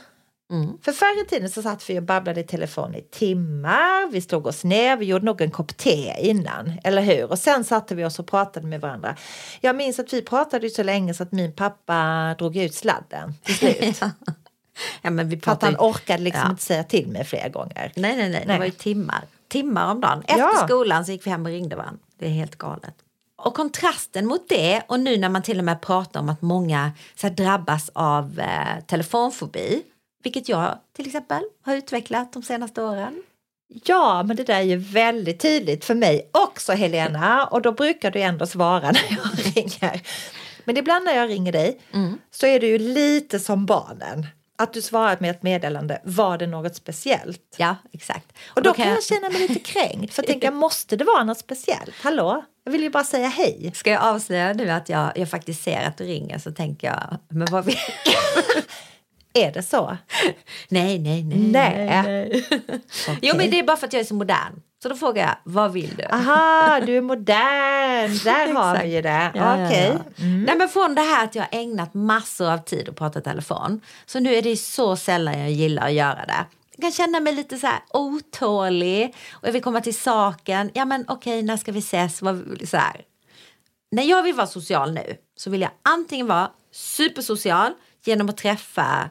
[0.82, 4.48] För förr i tiden så satt vi och babblade i telefon i timmar, vi slog
[4.48, 7.30] oss ner, vi gjorde nog en kopp te innan, eller hur?
[7.32, 9.16] Och sen satte vi oss och pratade med varandra.
[9.62, 13.56] Jag minns att vi pratade så länge så att min pappa drog ut sladden till
[13.56, 14.02] slut.
[15.02, 16.50] Ja, men vi För att han orkade liksom Ja.
[16.50, 17.92] inte säga till mig flera gånger.
[17.96, 18.30] Nej, nej, nej.
[18.30, 18.46] Nej.
[18.48, 19.24] Det var ju timmar.
[19.48, 20.22] Timmar om dagen.
[20.22, 20.66] Efter Ja.
[20.68, 22.00] skolan så gick vi hem och ringde varandra.
[22.20, 22.94] Det är helt galet.
[23.38, 26.92] Och kontrasten mot det och nu när man till och med pratar om att många
[27.16, 29.82] så här, drabbas av eh, telefonfobi,
[30.24, 33.24] vilket jag till exempel har utvecklat de senaste åren.
[33.86, 38.12] Ja, men det där är ju väldigt tydligt för mig också Helena och då brukar
[38.12, 40.02] du ändå svara när jag ringer.
[40.64, 41.80] Men ibland när jag ringer dig
[42.32, 44.28] så är det ju lite som barnen.
[44.58, 47.56] Att du svarat med ett meddelande, var det något speciellt?
[47.58, 48.34] Ja, exakt.
[48.48, 51.38] Och då kan jag känna mig lite kränkt för jag tänker, måste det vara något
[51.38, 51.96] speciellt?
[52.02, 52.44] Hallå?
[52.64, 53.72] Jag vill ju bara säga hej.
[53.76, 57.18] Ska jag avslöja nu att jag, jag faktiskt ser att du ringer så tänker jag,
[57.30, 57.78] men vad vill...
[59.34, 59.98] Är det så?
[60.70, 61.40] nej, nej, nej.
[61.40, 62.46] Nej.
[63.22, 64.62] Jo, men det är bara för att jag är så modern.
[64.84, 66.04] Så då frågar jag, vad vill du?
[66.04, 68.18] Aha, du är modern.
[68.24, 69.32] Där har vi ju det.
[69.34, 69.94] Ja, ja, Okej.
[69.96, 70.24] ja.
[70.26, 73.82] Nej, men från det här att jag har ägnat massor av tid att prata telefon.
[74.06, 76.46] Så nu är det så sällan jag gillar att göra det.
[76.76, 80.72] Jag kan känna mig lite så här otålig och jag vill komma till saken.
[80.74, 82.22] Ja men okej, när ska vi ses?
[82.22, 83.02] Vad, så här.
[83.92, 87.72] När jag vill vara social nu så vill jag antingen vara supersocial
[88.04, 89.10] genom att träffa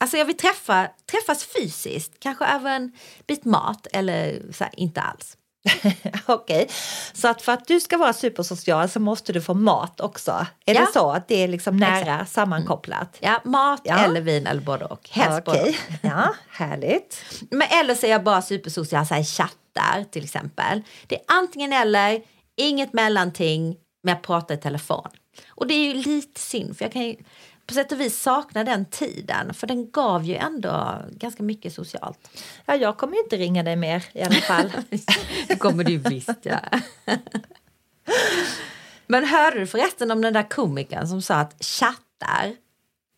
[0.00, 2.92] Alltså jag vill träffa, träffas fysiskt, kanske över en
[3.26, 5.36] bit mat eller här, inte alls.
[6.26, 6.68] Okej,
[7.12, 10.46] så att för att du ska vara supersocial så måste du få mat också.
[10.66, 10.80] Är Ja.
[10.80, 13.16] det så att det är liksom nära sammankopplat?
[13.20, 13.98] Ja, mat Ja.
[13.98, 15.08] eller vin eller både och.
[15.12, 15.94] Helst både Okej, och.
[16.02, 17.24] ja, härligt.
[17.50, 20.82] Men eller så är jag bara supersocial, så här chattar till exempel.
[21.06, 22.22] Det är antingen eller,
[22.56, 25.08] inget mellanting med att prata i telefon.
[25.48, 27.16] Och det är ju lite synd för jag kan ju
[27.68, 32.30] på sätt och vis sakna den tiden för den gav ju ändå ganska mycket socialt.
[32.66, 34.72] Ja, jag kommer ju inte ringa dig mer i alla fall.
[35.48, 36.60] Det kommer du visst ja.
[39.06, 42.56] Men hörde du förresten om den där komikern som sa att chattar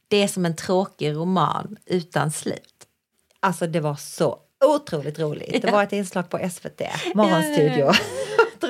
[0.09, 2.87] det är som en tråkig roman utan slut?
[3.41, 5.63] Alltså det var så otroligt roligt.
[5.63, 6.81] Det var ett inslag på SVT,
[7.15, 7.93] Morgonstudio.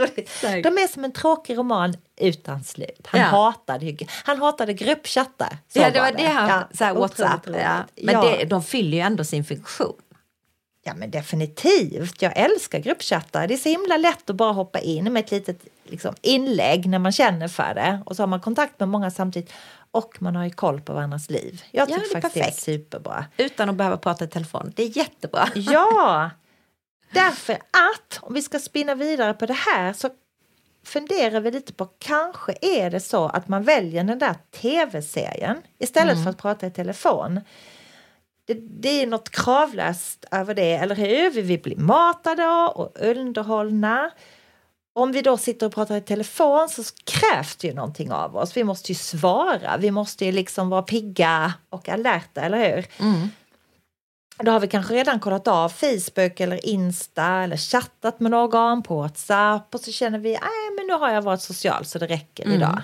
[0.02, 0.30] Otroligt.
[0.64, 3.06] De är som en tråkig roman utan slut.
[3.06, 3.26] Han, Ja.
[3.26, 5.58] hatade, han hatade gruppchattar.
[5.72, 7.46] Ja, det var det han, Ja, så här, Whatsapp.
[7.46, 7.60] roligt.
[7.64, 7.78] Ja.
[8.02, 8.22] Men ja.
[8.22, 9.94] Det, de fyller ju ändå sin funktion.
[10.82, 13.46] Ja men definitivt, jag älskar gruppchattar.
[13.48, 16.98] Det är så himla lätt att bara hoppa in med ett litet liksom, inlägg när
[16.98, 18.02] man känner för det.
[18.06, 19.52] Och så har man kontakt med många samtidigt.
[19.92, 21.62] Och man har ju koll på varandras liv.
[21.70, 22.66] Jag Ja, tycker det är faktiskt perfekt.
[22.66, 23.24] det är superbra.
[23.36, 24.72] Utan att behöva prata i telefon.
[24.76, 25.48] Det är jättebra.
[25.54, 26.30] Ja,
[27.12, 30.10] därför att om vi ska spinna vidare på det här så
[30.84, 36.22] funderar vi lite på kanske är det så att man väljer den där tv-serien istället
[36.24, 37.40] för att prata i telefon.
[38.44, 41.30] Det, det är något kravlöst över det, eller hur?
[41.30, 44.10] Vi vill bli matade och underhållna.
[44.92, 48.56] Om vi då sitter och pratar i telefon så krävs det ju någonting av oss.
[48.56, 52.86] Vi måste ju svara, vi måste ju liksom vara pigga och alerta, eller hur?
[54.42, 59.00] Då har vi kanske redan kollat av Facebook eller Insta eller chattat med någon på
[59.00, 60.42] WhatsApp och så känner vi att
[60.76, 62.56] men nu har jag varit social så det räcker Mm.
[62.56, 62.82] idag.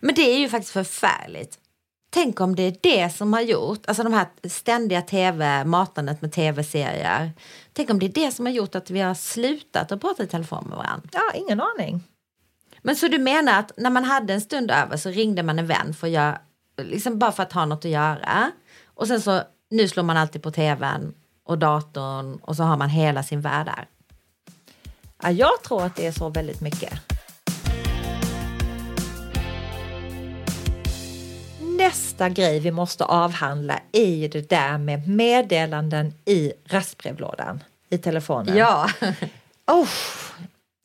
[0.00, 1.58] Men det är ju faktiskt förfärligt.
[2.10, 6.32] Tänk om det är det som har gjort, alltså de här ständiga tv, matandet med
[6.32, 7.32] tv-serier.
[7.72, 10.26] Tänk om det är det som har gjort att vi har slutat att prata i
[10.26, 11.08] telefon med varandra.
[11.12, 12.02] Ja, ingen aning.
[12.82, 15.66] Men så du menar att när man hade en stund över så ringde man en
[15.66, 16.38] vän för att göra,
[16.76, 18.50] liksom bara för att ha något att göra.
[18.86, 19.42] Och sen så,
[19.74, 21.14] nu slår man alltid på tvn
[21.44, 23.86] och datorn och så har man hela sin värld där.
[25.22, 26.92] Ja, jag tror att det är så väldigt mycket.
[31.78, 38.56] Nästa grej vi måste avhandla är ju det där med meddelanden i röstbrevlådan i telefonen.
[38.56, 38.88] Ja.
[39.66, 39.88] Oh,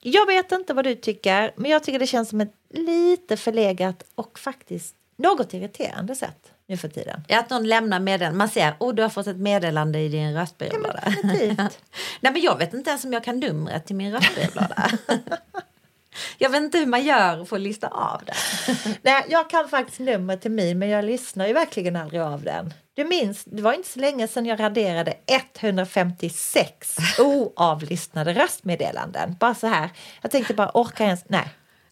[0.01, 4.03] jag vet inte vad du tycker, men jag tycker det känns som ett lite förlegat
[4.15, 7.23] och faktiskt något irriterande sätt nu för tiden.
[7.29, 8.37] Att någon lämnar meddelande.
[8.37, 11.01] Man ser, oh du har fått ett meddelande i din röstbrevlåda.
[11.05, 11.57] definitivt.
[12.19, 14.89] Nej men jag vet inte ens om jag kan numret till min röstbrevlåda.
[16.37, 18.33] jag vet inte hur man gör för att lista av det.
[19.01, 22.73] Nej, jag kan faktiskt nummer till min, men jag lyssnar ju verkligen aldrig av den.
[22.93, 29.35] Du minns, det var inte så länge sedan jag raderade 156 oavlyssnade röstmeddelanden.
[29.39, 29.89] Bara så här.
[30.21, 31.25] Jag tänkte bara, orkar jag ens?
[31.27, 31.49] Nej.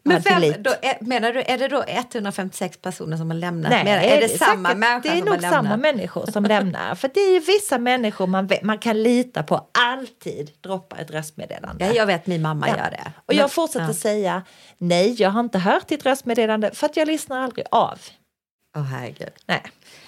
[0.07, 0.43] Men vem,
[0.81, 3.69] är, menar du, är det då 156 personer som har lämnat?
[3.71, 6.95] Nej, menar, är det, samma säkert- Det är nog samma människor som lämnar.
[6.95, 11.85] För det är ju vissa människor man, man kan lita på alltid droppar ett röstmeddelande.
[11.85, 12.77] Ja, jag vet min mamma Ja.
[12.77, 13.11] gör det.
[13.15, 13.93] Och Men- jag fortsätter ja.
[13.93, 14.43] säga
[14.77, 17.99] nej, jag har inte hört ditt röstmeddelande för att jag lyssnar aldrig av.
[18.77, 19.33] Åh herregud.
[19.45, 19.61] Nej.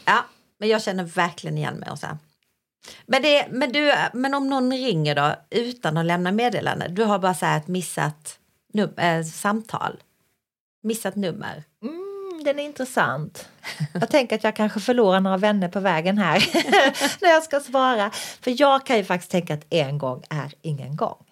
[0.05, 0.25] Ja,
[0.59, 2.17] men jag känner verkligen igen mig Åsa.
[3.05, 7.19] Men, det, men, du, men om någon ringer då utan att lämna meddelande, du har
[7.19, 8.38] bara så här missat
[8.73, 10.03] num- äh, samtal,
[10.83, 11.63] missat nummer.
[11.81, 13.49] Mm, den är intressant.
[13.93, 16.49] Jag tänker att jag kanske förlorar några vänner på vägen här
[17.21, 18.09] när jag ska svara.
[18.41, 21.25] För jag kan ju faktiskt tänka att en gång är ingen gång.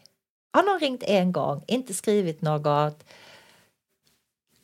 [0.53, 3.03] Har någon ringt en gång, inte skrivit något.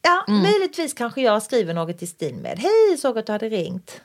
[0.02, 0.42] Ja, Mm.
[0.44, 4.02] möjligtvis kanske jag skriver något i stil med Hej, såg att du hade ringt.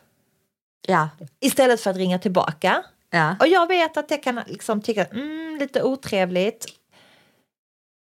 [0.86, 1.08] Ja,
[1.40, 2.82] Istället för att ringa tillbaka.
[3.10, 3.36] ja.
[3.40, 6.66] Och jag vet att det kan liksom tycka mm, lite otrevligt.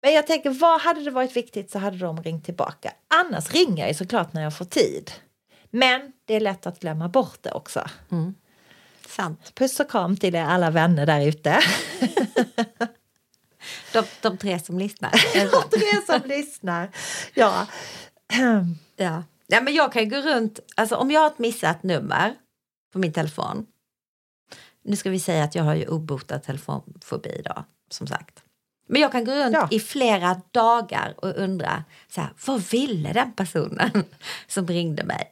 [0.02, 2.94] Men jag tänker, vad hade det varit viktigt så hade de ringt tillbaka.
[3.08, 5.12] Annars ringer jag såklart när jag får tid.
[5.70, 7.86] Men det är lätt att glömma bort det också.
[9.08, 9.52] sant.
[9.56, 11.60] Puss och kram till er alla vänner där ute.
[13.94, 15.10] De, de tre som lyssnar.
[15.70, 16.90] Till er som lyssnar.
[17.34, 17.68] Ja.
[19.00, 19.24] Ja.
[19.48, 22.36] ja, men jag kan ju gå runt, alltså om jag har ett missat nummer
[22.94, 23.66] på min telefon.
[24.84, 28.44] Nu ska vi säga att jag har ju obotad telefonfobi då, som sagt.
[28.88, 29.68] Men jag kan gå runt Ja.
[29.72, 34.04] i flera dagar och undra, så här, vad ville den personen
[34.48, 35.32] som ringde mig?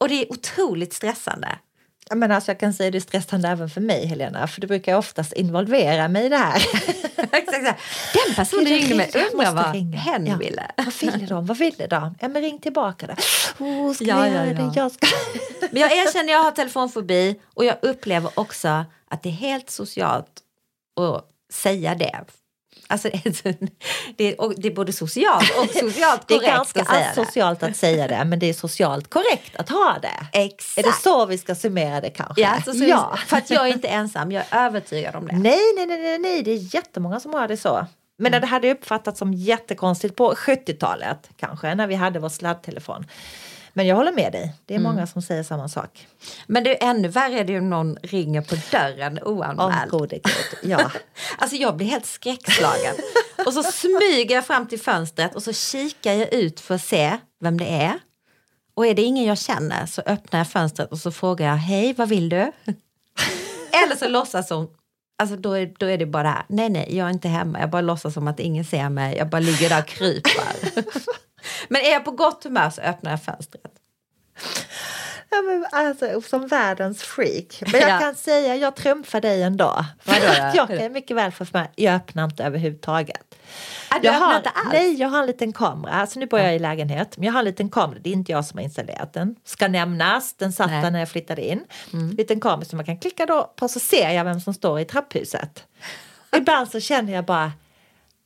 [0.00, 1.48] Och det är otroligt stressande.
[2.08, 4.66] Ja, Men alltså jag kan säga det är stressande även för mig Helena, för du
[4.66, 6.56] brukar oftast involvera mig i det här.
[7.32, 7.80] Exakt
[8.26, 9.98] Den personen ringde mig, undrar vad ringa.
[9.98, 10.36] hen Ja.
[10.36, 10.70] ville.
[10.76, 11.46] Vad ville de?
[11.46, 12.14] Vad ville de?
[12.20, 13.14] Ja men ring tillbaka då.
[13.64, 14.52] Oh, ska Ja, jag ja, göra ja.
[14.54, 14.72] det?
[14.76, 15.06] Jag ska...
[15.70, 20.40] Men jag erkänner jag har telefonfobi och jag upplever också att det är helt socialt
[21.00, 22.20] att säga det.
[22.94, 23.08] Alltså
[24.16, 27.00] det är, och det är både socialt och socialt Det är korrekt ganska att säga
[27.14, 27.20] det.
[27.22, 30.38] asocialt att säga det, men det är socialt korrekt att ha det.
[30.38, 30.78] Exakt.
[30.78, 32.42] Är det så vi ska summera det kanske?
[32.42, 33.18] Ja, så, så ja.
[33.26, 35.32] För att jag är inte ensam, jag är övertygad om det.
[35.36, 37.86] Nej, nej, nej, nej, nej, det är jättemånga som har det så.
[38.16, 38.40] Men Mm.
[38.40, 43.06] det hade uppfattats som jättekonstigt på 70-talet kanske, när vi hade vår sladdtelefon.
[43.76, 44.92] Men jag håller med dig, det är Mm.
[44.92, 46.06] många som säger samma sak.
[46.46, 49.90] Men det är ännu värre är det ju om någon ringer på dörren oanmäld.
[49.90, 50.70] gode gud.
[50.70, 50.90] Ja.
[51.38, 52.94] Alltså jag blir helt skräckslagen.
[53.46, 57.18] och så smyger jag fram till fönstret och så kikar jag ut för att se
[57.40, 57.98] vem det är.
[58.74, 61.92] Och är det ingen jag känner så öppnar jag fönstret och så frågar jag hej,
[61.96, 62.36] vad vill du?
[63.84, 64.68] Eller så låtsas hon,
[65.18, 67.82] alltså då är, då är det bara nej nej, jag är inte hemma, jag bara
[67.82, 70.32] låtsas som att ingen ser mig, jag bara ligger där och kryper.
[71.68, 73.72] Men är jag på gott humör så öppnar jag fönstret.
[75.30, 77.62] Ja, men alltså, som världens freak.
[77.72, 77.98] Men jag Ja.
[77.98, 79.42] kan säga, jag trumfar dig.
[79.50, 79.84] Vadå då?
[80.54, 83.34] jag kan mycket väl få för mig, jag öppnar inte överhuvudtaget.
[83.88, 84.68] Ah, du jag har, inte alls?
[84.72, 85.92] Nej, jag har en liten kamera.
[85.92, 87.98] Alltså nu bor jag i lägenhet, men jag har en liten kamera.
[88.02, 89.36] Det är inte jag som har installerat den.
[89.44, 91.64] Ska nämnas, den satt där när jag flyttade in.
[92.16, 94.84] Liten kamera som man kan klicka då på så ser jag vem som står i
[94.84, 95.64] trapphuset.
[96.36, 97.52] Ibland så känner jag bara,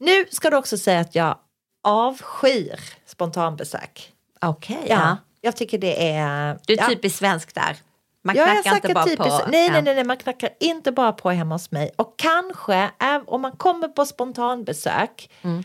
[0.00, 1.38] nu ska du också säga att jag
[1.82, 4.12] avskyr spontanbesök.
[4.40, 5.16] Okej, Ja, ja.
[5.40, 6.58] jag tycker det är...
[6.66, 6.88] Du är ja.
[6.88, 7.76] typiskt svensk där.
[8.24, 9.44] Man Ja, jag knackar inte bara typiskt.
[9.44, 9.50] på.
[9.50, 11.90] Nej, nej, nej, man knackar inte bara på hemma hos mig.
[11.96, 12.90] Och kanske,
[13.26, 15.64] om man kommer på spontanbesök Mm.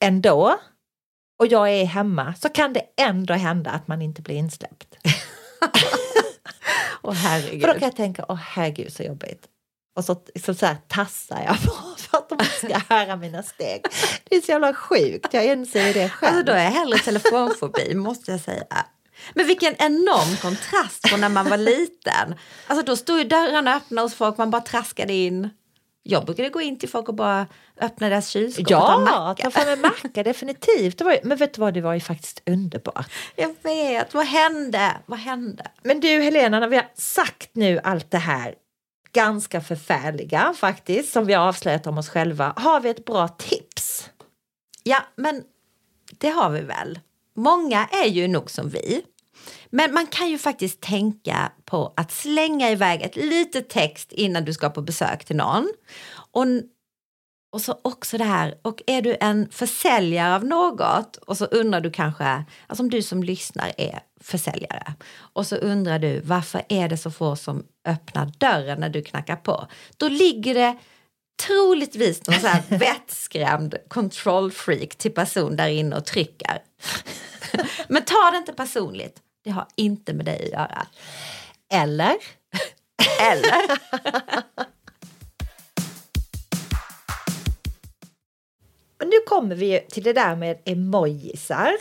[0.00, 0.58] ändå,
[1.38, 4.98] och jag är hemma, så kan det ändå hända att man inte blir insläppt.
[7.02, 7.60] Åh herregud.
[7.60, 9.46] För då kan jag tänka, åh herregud så jobbigt.
[9.96, 11.58] Och så, så, så här tassar jag
[11.98, 13.84] för att de ska höra mina steg.
[14.24, 16.34] Det är så jävla sjukt, jag inser det själv.
[16.36, 18.64] Alltså då är jag hellre telefonfobi, måste jag säga.
[19.34, 22.34] Men vilken enorm kontrast från när man var liten.
[22.66, 25.50] Alltså då stod ju dörrarna öppna hos folk, man bara traskade in.
[26.02, 27.46] Jag brukade gå in till folk och bara
[27.80, 29.42] öppna deras kylskåp och ta Ja, macka.
[29.42, 30.98] ta fram en macka, definitivt.
[30.98, 33.10] Det var, ju- men vet du vad, det var ju faktiskt underbart.
[33.36, 34.92] Jag vet, vad hände?
[35.06, 35.66] Vad hände?
[35.82, 38.54] Men du Helena, när vi har sagt nu allt det här
[39.16, 44.10] ganska förfärliga faktiskt, som vi har avslöjat om oss själva, har vi ett bra tips?
[44.82, 45.42] Ja, men
[46.18, 46.98] det har vi väl.
[47.36, 49.02] Många är ju nog som vi.
[49.70, 54.52] Men man kan ju faktiskt tänka på att slänga iväg ett litet text innan du
[54.52, 55.68] ska på besök till någon.
[56.32, 56.46] Och,
[57.56, 61.80] och så också det här, och är du en försäljare av något och så undrar
[61.80, 66.88] du kanske, alltså om du som lyssnar är försäljare och så undrar du varför är
[66.88, 69.66] det så få som öppnar dörren när du knackar på?
[69.96, 70.78] Då ligger det
[71.46, 76.58] troligtvis någon så här vettskrämd control freak till person där inne och trycker.
[77.88, 79.16] Men ta det inte personligt.
[79.44, 80.86] Det har inte med dig att göra.
[81.72, 82.14] Eller?
[83.20, 83.78] Eller?
[89.36, 91.72] Kommer vi till det där med emojisar.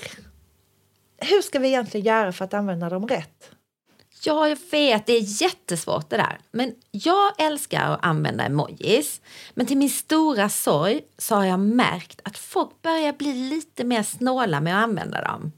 [1.18, 3.52] Hur ska vi egentligen göra för att använda dem rätt?
[4.24, 5.06] Ja, jag vet.
[5.06, 6.40] Det är jättesvårt det där.
[6.52, 9.22] Men jag älskar att använda emojis.
[9.54, 14.04] Men till min stora sorg så har jag märkt att folk börjar bli lite mer
[14.04, 15.52] snåla med att använda dem.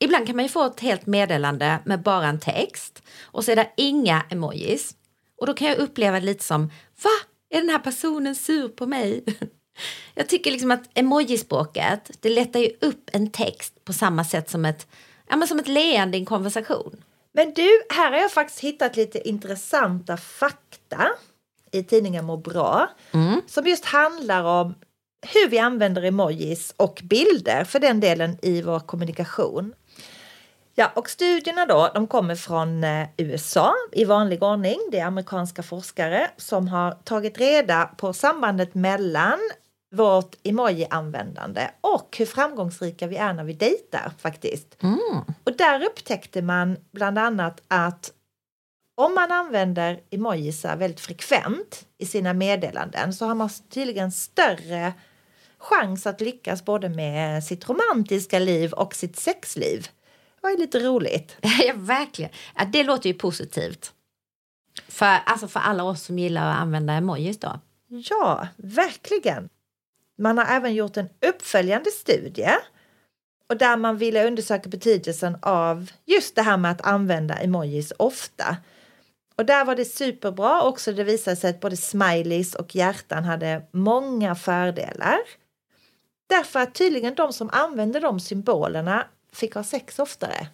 [0.00, 3.56] ibland kan man ju få ett helt meddelande med bara en text och så är
[3.56, 4.94] det inga emojis.
[5.40, 6.66] Och då kan jag uppleva det lite som,
[7.02, 7.10] va?
[7.50, 9.24] Är den här personen sur på mig?
[10.14, 14.64] Jag tycker liksom att emojispråket, det lättar ju upp en text på samma sätt som
[14.64, 14.86] ett,
[15.28, 16.96] ja, men som ett leende i en konversation.
[17.32, 21.08] Men du, här har jag faktiskt hittat lite intressanta fakta
[21.72, 23.40] i tidningen Må bra Mm.
[23.46, 24.74] som just handlar om
[25.26, 29.74] hur vi använder emojis och bilder för den delen i vår kommunikation.
[30.74, 34.78] Ja, och studierna då, de kommer från eh, USA i vanlig ordning.
[34.90, 39.38] Det är amerikanska forskare som har tagit reda på sambandet mellan
[39.92, 44.76] vårt emoji-användande och hur framgångsrika vi är när vi dejtar faktiskt.
[45.44, 48.12] Och där upptäckte man bland annat att
[48.96, 54.92] om man använder emojisar väldigt frekvent i sina meddelanden så har man tydligen större
[55.58, 59.88] chans att lyckas både med sitt romantiska liv och sitt sexliv.
[60.34, 61.36] Det var ju lite roligt.
[61.42, 62.30] Ja, verkligen.
[62.56, 63.92] Ja, det låter ju positivt.
[64.88, 67.60] För, alltså för alla oss som gillar att använda emojis då.
[67.88, 69.48] Ja, verkligen.
[70.20, 72.50] Man har även gjort en uppföljande studie
[73.48, 78.56] och där man ville undersöka betydelsen av just det här med att använda emojis ofta.
[79.36, 80.92] Och där var det superbra också.
[80.92, 85.18] Det visade sig att både smileys och hjärtan hade många fördelar.
[86.28, 90.46] Därför att tydligen de som använde de symbolerna fick ha sex oftare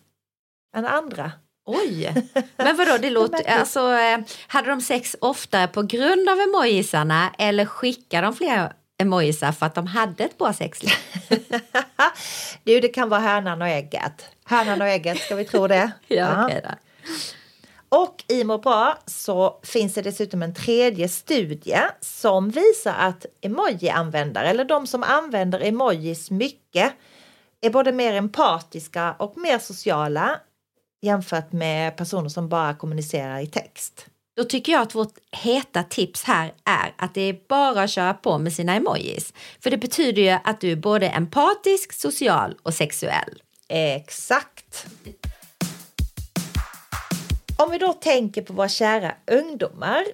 [0.77, 1.33] än andra.
[1.67, 2.15] Oj!
[2.57, 7.65] Men vadå, det låter, alltså, eh, hade de sex oftare på grund av emojisarna eller
[7.65, 10.93] skickade de fler emojisar för att de hade ett bra sexliv?
[12.65, 14.29] du, det kan vara hönan och ägget.
[14.45, 15.91] Hönan och ägget, ska vi tro det?
[16.09, 16.71] Ja, okej då.
[17.89, 24.49] Och i Må bra så finns det dessutom en tredje studie som visar att emoji-användare,
[24.49, 26.93] eller de som använder emojis mycket,
[27.61, 30.41] är både mer empatiska och mer sociala
[31.03, 34.07] jämfört med personer som bara kommunicerar i text.
[34.37, 38.15] Då tycker jag att vårt heta tips här är att det är bara att köra
[38.15, 39.35] på med sina emojis.
[39.61, 43.43] För det betyder ju att du är både empatisk, social och sexuell.
[43.69, 44.87] Exakt.
[47.59, 50.05] Om vi då tänker på våra kära ungdomar.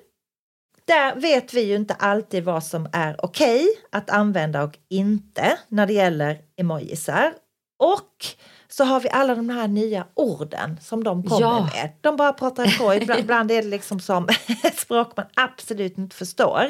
[0.84, 5.86] Där vet vi ju inte alltid vad som är okej att använda och inte när
[5.86, 7.34] det gäller emojisar.
[7.78, 8.26] Och
[8.74, 11.60] så har vi alla de här nya orden som de kommer Ja.
[11.74, 11.90] med.
[12.00, 14.28] De bara pratar på, ibland, ibland är det liksom som
[14.64, 16.66] ett språk man absolut inte förstår.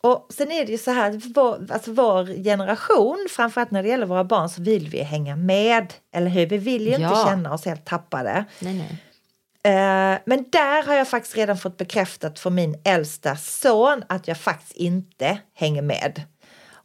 [0.00, 4.06] Och sen är det ju så här, vår, alltså vår generation, framförallt när det gäller
[4.06, 5.94] våra barn, så vill vi hänga med.
[6.14, 6.46] Eller hur?
[6.46, 7.24] Vi vill ju inte Ja.
[7.28, 8.44] känna oss helt tappade.
[8.60, 8.98] Nej, nej.
[9.62, 14.38] Eh, men där har jag faktiskt redan fått bekräftat för min äldsta son att jag
[14.38, 16.22] faktiskt inte hänger med.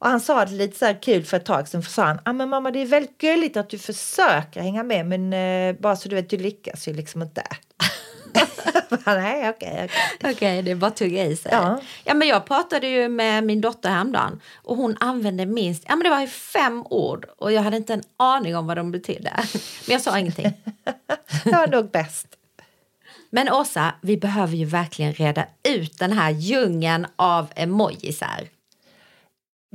[0.04, 2.20] Och han sa det lite så här kul för ett tag sedan, för sa han,
[2.26, 5.96] ah, men mamma det är väldigt gulligt att du försöker hänga med men eh, bara
[5.96, 7.44] så du vet, du lyckas ju liksom inte.
[9.06, 9.90] Nej, okej, okej.
[10.32, 11.52] Okej, det är bara att tugga i sig.
[11.52, 11.82] Ja.
[12.04, 16.04] Ja, men jag pratade ju med min dotter häromdagen och hon använde minst, ja men
[16.04, 19.34] det var ju fem ord och jag hade inte en aning om vad de betydde.
[19.88, 20.54] Men jag sa ingenting.
[21.44, 22.28] Det var nog bäst.
[23.30, 28.53] Men Åsa, vi behöver ju verkligen reda ut den här djungeln av emojisar.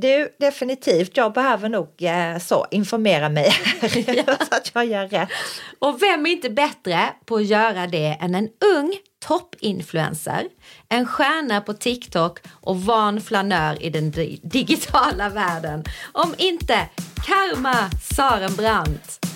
[0.01, 1.16] Du, definitivt.
[1.16, 3.51] Jag behöver nog eh, så informera mig
[4.51, 5.28] så att jag gör rätt.
[5.78, 8.92] Och vem är inte bättre på att göra det än en ung
[9.26, 10.44] toppinfluencer,
[10.88, 15.84] en stjärna på TikTok och van flanör i den di- digitala världen.
[16.12, 16.88] Om inte
[17.26, 19.26] Karma Sarenbrant.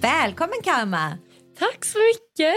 [0.00, 1.18] Välkommen Karma!
[1.58, 2.54] Tack så mycket!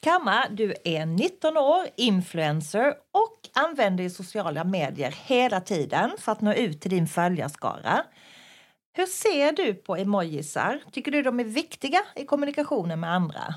[0.00, 6.54] Kamma, du är 19 år, influencer och använder sociala medier hela tiden för att nå
[6.54, 8.04] ut till din följarskara.
[8.92, 10.80] Hur ser du på emojisar?
[10.92, 13.54] Tycker du de är viktiga i kommunikationen med andra?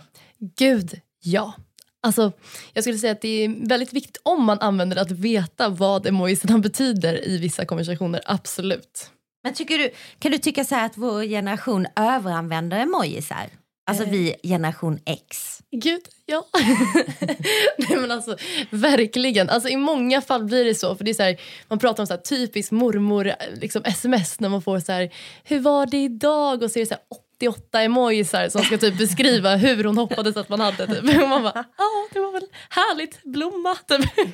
[0.57, 1.53] Gud, ja.
[2.01, 2.32] Alltså,
[2.74, 6.57] jag skulle säga att det är väldigt viktigt om man använder att veta vad emojisarna
[6.59, 9.11] betyder i vissa konversationer, absolut.
[9.43, 13.49] Men tycker du, kan du tycka så här att vår generation överanvänder emojisar?
[13.86, 15.59] Alltså vi generation X.
[15.71, 16.47] Gud, ja.
[17.77, 18.38] Nej men alltså
[18.69, 19.49] verkligen.
[19.49, 20.95] Alltså i många fall blir det så.
[20.95, 24.49] För det är så här, man pratar om så här, typisk mormor liksom sms när
[24.49, 25.13] man får så här,
[25.43, 26.63] hur var det idag?
[26.63, 27.03] Och så är det så här
[27.39, 30.88] 88 emojisar som ska typ beskriva hur hon hoppades att man hade.
[30.88, 31.21] Typ.
[31.21, 33.75] Och man bara, ja det var väl härligt, blomma.
[33.88, 34.27] Typ.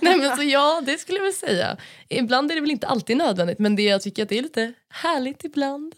[0.00, 1.76] Nej men så ja, det skulle jag väl säga.
[2.08, 4.72] Ibland är det väl inte alltid nödvändigt men det, jag tycker att det är lite
[4.90, 5.94] härligt ibland.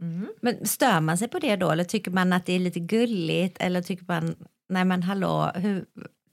[0.00, 0.28] Mm.
[0.42, 3.56] Men stör man sig på det då eller tycker man att det är lite gulligt
[3.60, 4.36] eller tycker man
[4.68, 5.84] nej men hallå hur,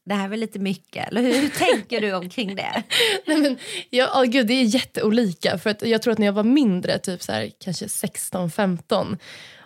[0.05, 1.07] det här är väl lite mycket.
[1.07, 2.83] Eller hur, hur tänker du omkring det?
[3.25, 3.57] Nej, men,
[3.89, 5.57] jag, oh, gud, det är jätteolika.
[5.57, 9.17] För att jag tror att när jag var mindre, typ så här, kanske 16-15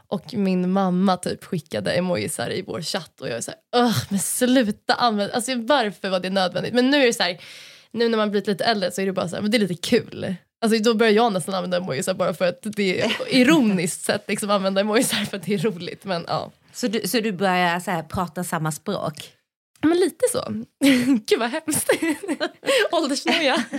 [0.07, 4.19] och min mamma typ skickade emojisar i vår chatt och jag är så här, men
[4.19, 6.73] sluta använda, alltså varför var det nödvändigt?
[6.73, 7.41] Men nu är det så här,
[7.91, 9.59] nu när man blivit lite äldre så är det bara så här, men det är
[9.59, 10.35] lite kul.
[10.61, 14.49] Alltså då börjar jag nästan använda emojisar bara för att det är ironiskt sätt liksom
[14.49, 16.05] använda emojisar för att det är roligt.
[16.05, 16.51] Men ja.
[16.73, 19.33] Så du, så du börjar så här, prata samma språk?
[19.81, 20.63] Men lite så.
[21.25, 21.89] Gud vad hemskt.
[22.91, 23.63] Åldersnoja.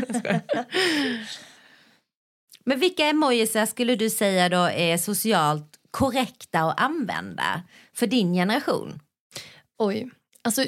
[2.64, 7.62] Men vilka emojisar skulle du säga då är socialt korrekta att använda
[7.94, 9.00] för din generation?
[9.78, 10.10] Oj.
[10.42, 10.64] Alltså,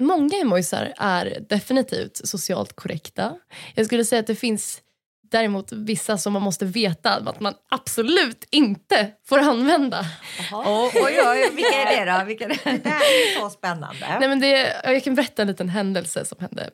[0.00, 3.36] många emojisar är definitivt socialt korrekta.
[3.74, 4.82] Jag skulle säga att det finns
[5.30, 10.04] däremot vissa som man måste veta att man absolut inte får använda.
[10.52, 12.24] Oj, oj, oj, vilka är det då?
[12.24, 12.80] Vilka är det?
[12.82, 14.16] det här är så spännande.
[14.20, 16.70] Nej, men det, jag kan berätta en liten händelse som hände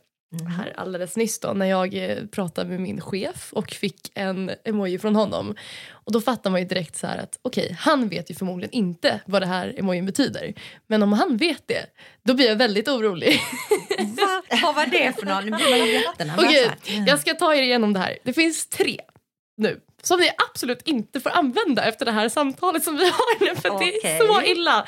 [0.47, 4.99] här alldeles nyss då, när jag eh, pratade med min chef och fick en emoji
[4.99, 5.55] från honom.
[5.91, 9.20] Och Då fattar man ju direkt så att okej, okay, han vet ju förmodligen inte
[9.26, 10.55] vad det här emojin betyder.
[10.87, 11.87] Men om han vet det,
[12.24, 13.41] då blir jag väldigt orolig.
[13.99, 14.43] Va?
[14.62, 15.45] Vad var det för någon?
[15.45, 16.45] Nu blir man jättenervös.
[16.45, 18.18] Okay, jag ska ta er igenom det här.
[18.24, 19.01] Det finns tre
[19.57, 23.57] nu som ni absolut inte får använda efter det här samtalet som vi har nu
[23.57, 23.91] för okay.
[24.03, 24.87] det är så illa.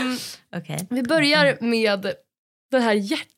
[0.00, 0.18] Um,
[0.60, 0.78] okay.
[0.90, 2.14] Vi börjar med
[2.70, 3.37] det här hjärtat.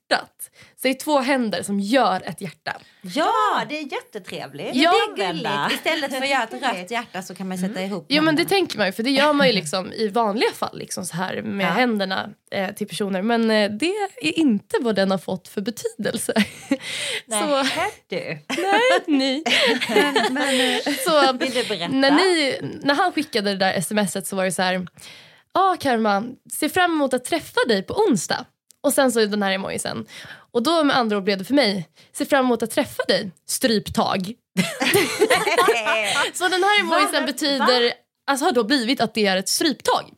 [0.83, 2.77] Så det är två händer som gör ett hjärta.
[3.03, 4.71] Ja, det är jättetrevligt.
[4.75, 5.73] Ja, det är gulligt.
[5.73, 8.45] Istället för att göra ett rött hjärta så kan man sätta ihop Ja, men det
[8.45, 11.43] tänker man ju, för det gör man ju liksom i vanliga fall liksom så här
[11.43, 11.71] med ja.
[11.71, 13.23] händerna eh, till personer.
[13.23, 16.33] Men eh, det är inte vad den har fått för betydelse.
[17.27, 17.65] Nej, så,
[18.09, 18.39] du.
[18.63, 19.45] Nej, ni.
[19.89, 21.93] men, men, eh, så, vill du berätta?
[21.93, 24.75] När, ni, när han skickade det där smset så var det så här.
[24.75, 28.47] Ja, ah, Karma, ser fram emot att träffa dig på onsdag.
[28.83, 30.07] Och sen så den här emojisen.
[30.53, 33.31] Och då med andra ord blev det för mig, se fram emot att träffa dig,
[33.47, 34.27] stryptag.
[36.35, 37.93] så den här emojisen betyder,
[38.27, 40.13] alltså har då blivit att det är ett stryptag.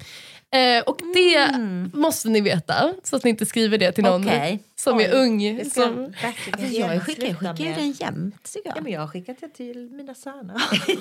[0.54, 1.90] Eh, och det mm.
[1.94, 4.58] måste ni veta, så att ni inte skriver det till någon okay.
[4.76, 5.04] som Oj.
[5.04, 5.64] är ung.
[5.70, 6.14] Som...
[6.50, 8.56] Alltså, jag skickar, jag skickar ju den jämt.
[8.64, 8.76] Jag.
[8.76, 10.54] Ja, men jag har skickat det till mina söner.
[10.72, 10.96] Okej,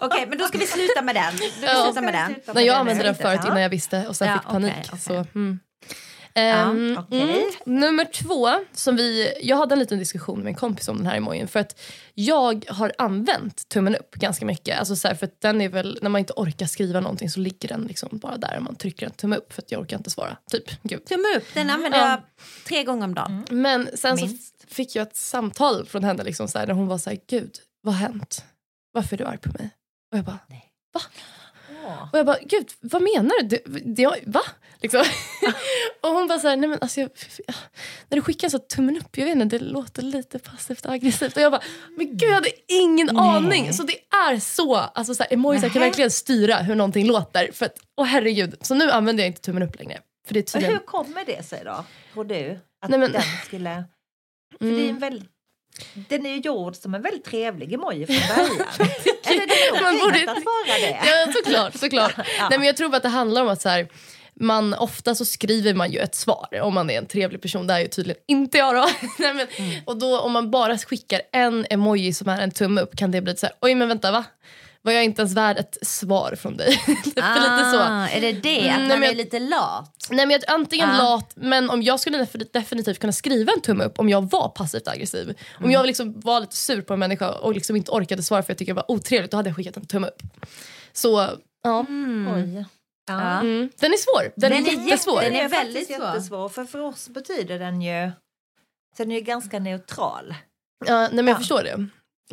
[0.00, 1.34] okay, men då ska vi sluta med den.
[1.62, 1.84] Ja.
[1.84, 2.54] Sluta med den.
[2.54, 4.72] Nej, jag använde den förut innan jag visste och sen ja, fick panik.
[4.72, 5.58] Okay, så, mm.
[6.34, 7.20] Um, okay.
[7.20, 11.06] mm, nummer två, som vi, jag hade en liten diskussion med en kompis om den
[11.06, 11.48] här emojin.
[11.48, 11.80] För att
[12.14, 14.78] jag har använt tummen upp ganska mycket.
[14.78, 17.68] Alltså så här, för den är väl, när man inte orkar skriva någonting så ligger
[17.68, 20.10] den liksom bara där och man trycker en tumme upp för att jag orkar inte
[20.10, 20.36] svara.
[20.50, 20.82] Typ.
[20.82, 21.04] Gud.
[21.04, 22.20] Tumme upp, den använder jag
[22.66, 23.44] tre gånger om dagen.
[23.50, 23.62] Mm.
[23.62, 24.60] Men sen Minst.
[24.60, 27.18] så fick jag ett samtal från henne liksom så här, där hon var så här,
[27.26, 28.44] gud vad har hänt?
[28.92, 29.70] Varför är du arg på mig?
[30.12, 30.72] Och jag bara, Nej.
[30.94, 31.00] va?
[32.12, 33.62] Och jag bara, gud vad menar du?
[33.66, 34.40] Det, det, va?
[34.80, 35.04] Liksom.
[36.00, 37.10] och hon bara så här, nej men alltså jag,
[38.08, 41.36] när du skickar så tummen upp, jag vet inte, det låter lite passivt och aggressivt.
[41.36, 41.62] Och jag bara,
[41.96, 43.28] men gud jag hade ingen nej.
[43.28, 43.72] aning.
[43.72, 47.52] Så det är så, alltså så här, emojisar kan verkligen styra hur någonting låter.
[47.52, 50.00] För att, åh herregud, så nu använder jag inte tummen upp längre.
[50.26, 50.72] För det är tydligen...
[50.72, 52.58] Hur kommer det sig då, tror du?
[52.80, 53.12] Att nej, men...
[53.12, 53.84] den skulle...
[54.58, 54.76] För mm.
[54.76, 55.31] det är en väldigt
[55.94, 58.68] den är ju gjord som en väldigt trevlig emoji från början.
[59.24, 60.30] Eller det är nog borde...
[60.30, 60.98] att vara det.
[61.06, 61.74] Ja, såklart.
[61.76, 62.12] såklart.
[62.38, 62.48] ja.
[62.50, 63.88] Nej, men jag tror att det handlar om att så här,
[64.34, 67.66] man, ofta så skriver man ju ett svar om man är en trevlig person.
[67.66, 68.88] Det är ju tydligen inte jag då.
[69.18, 69.80] Nej, men, mm.
[69.84, 73.20] Och då om man bara skickar en emoji som är en tumme upp kan det
[73.20, 74.24] bli så här, oj men vänta va?
[74.82, 76.68] Var jag inte ens värd ett svar från dig.
[77.16, 77.80] ah, lite så.
[78.16, 78.70] Är det det?
[78.70, 80.08] Att mm, man är lite lat?
[80.10, 80.98] Nej, men jag, antingen ah.
[80.98, 84.88] lat, men om jag skulle definitivt kunna skriva en tumme upp om jag var passivt
[84.88, 85.22] aggressiv.
[85.22, 85.36] Mm.
[85.64, 88.50] Om jag liksom var lite sur på en människa och liksom inte orkade svara för
[88.50, 90.22] jag tycker det var otrevligt, då hade jag skickat en tumme upp.
[90.92, 91.28] Så,
[91.62, 91.80] ja.
[91.88, 92.64] Mm.
[93.06, 93.40] Ja.
[93.40, 93.70] Mm.
[93.80, 94.32] Den är svår.
[94.36, 95.20] Den, den är jättesvår.
[95.20, 96.48] Den är väldigt jättesvår.
[96.48, 98.10] För, för oss betyder den ju...
[98.96, 100.34] Så den är ju ganska neutral.
[100.86, 101.88] Ja, nej, men jag förstår det.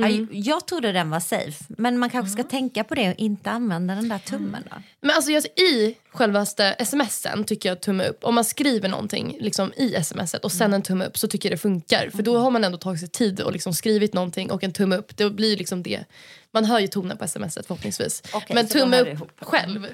[0.05, 0.27] Mm.
[0.31, 2.49] Jag trodde den var safe, men man kanske ska mm.
[2.49, 4.63] tänka på det och inte använda den där tummen.
[4.69, 4.75] Då.
[5.01, 8.23] Men alltså, I självaste smsen tycker jag tumme upp.
[8.23, 10.73] Om man skriver någonting liksom, i smset och sen mm.
[10.73, 12.09] en tumme upp så tycker jag det funkar.
[12.09, 14.95] För då har man ändå tagit sig tid och liksom skrivit någonting och en tumme
[14.95, 15.17] upp.
[15.17, 16.05] Det blir liksom det.
[16.51, 18.23] Man hör ju tonen på smset förhoppningsvis.
[18.33, 19.87] Okay, men tumme upp själv,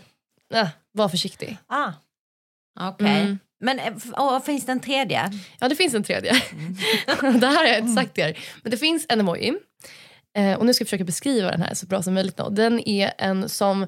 [0.53, 1.57] äh, var försiktig.
[1.67, 1.91] Ah.
[2.79, 2.93] Okej.
[2.93, 3.21] Okay.
[3.21, 3.39] Mm.
[3.59, 3.79] Men
[4.13, 5.31] och, finns det en tredje?
[5.59, 6.41] Ja, det finns en tredje.
[6.51, 7.39] Mm.
[7.39, 8.39] det här har jag inte sagt till er.
[8.63, 9.74] Men det finns en emoji Eh,
[10.35, 12.39] Eh, och nu ska jag försöka beskriva den här så bra som möjligt.
[12.51, 13.87] Den är en som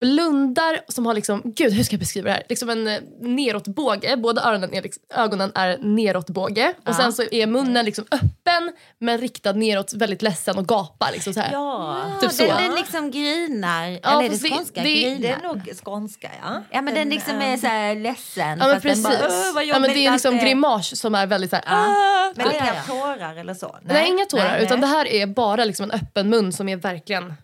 [0.00, 2.42] blundar som har liksom, gud hur ska jag beskriva det här?
[2.48, 7.46] Liksom en eh, neråtbåge, båda öronen är, liksom, ögonen är neråtbåge och sen så är
[7.46, 11.08] munnen liksom öppen men riktad neråt, väldigt ledsen och gapar.
[11.12, 11.52] Liksom så här.
[11.52, 12.46] Ja, Typ så.
[12.46, 13.88] Den, den liksom grinar.
[13.88, 14.82] Ja, Eller är det fast det- skånska?
[14.82, 15.18] det- grinar.
[15.20, 16.62] Det är nog skånska, ja.
[16.70, 18.58] Ja men den liksom är så här ledsen.
[18.60, 19.04] Ja men precis.
[19.04, 21.50] bara, "Åh, vad ja, men det är att liksom det är." grimas som är väldigt
[21.50, 21.72] så här, Ja.
[21.76, 23.78] "Ah", Men inga tårar eller så?
[23.82, 24.44] Nej, inga tårar.
[24.52, 24.90] nej, utan nej.
[24.90, 27.34] det här är bara liksom en öppen mun som är verkligen...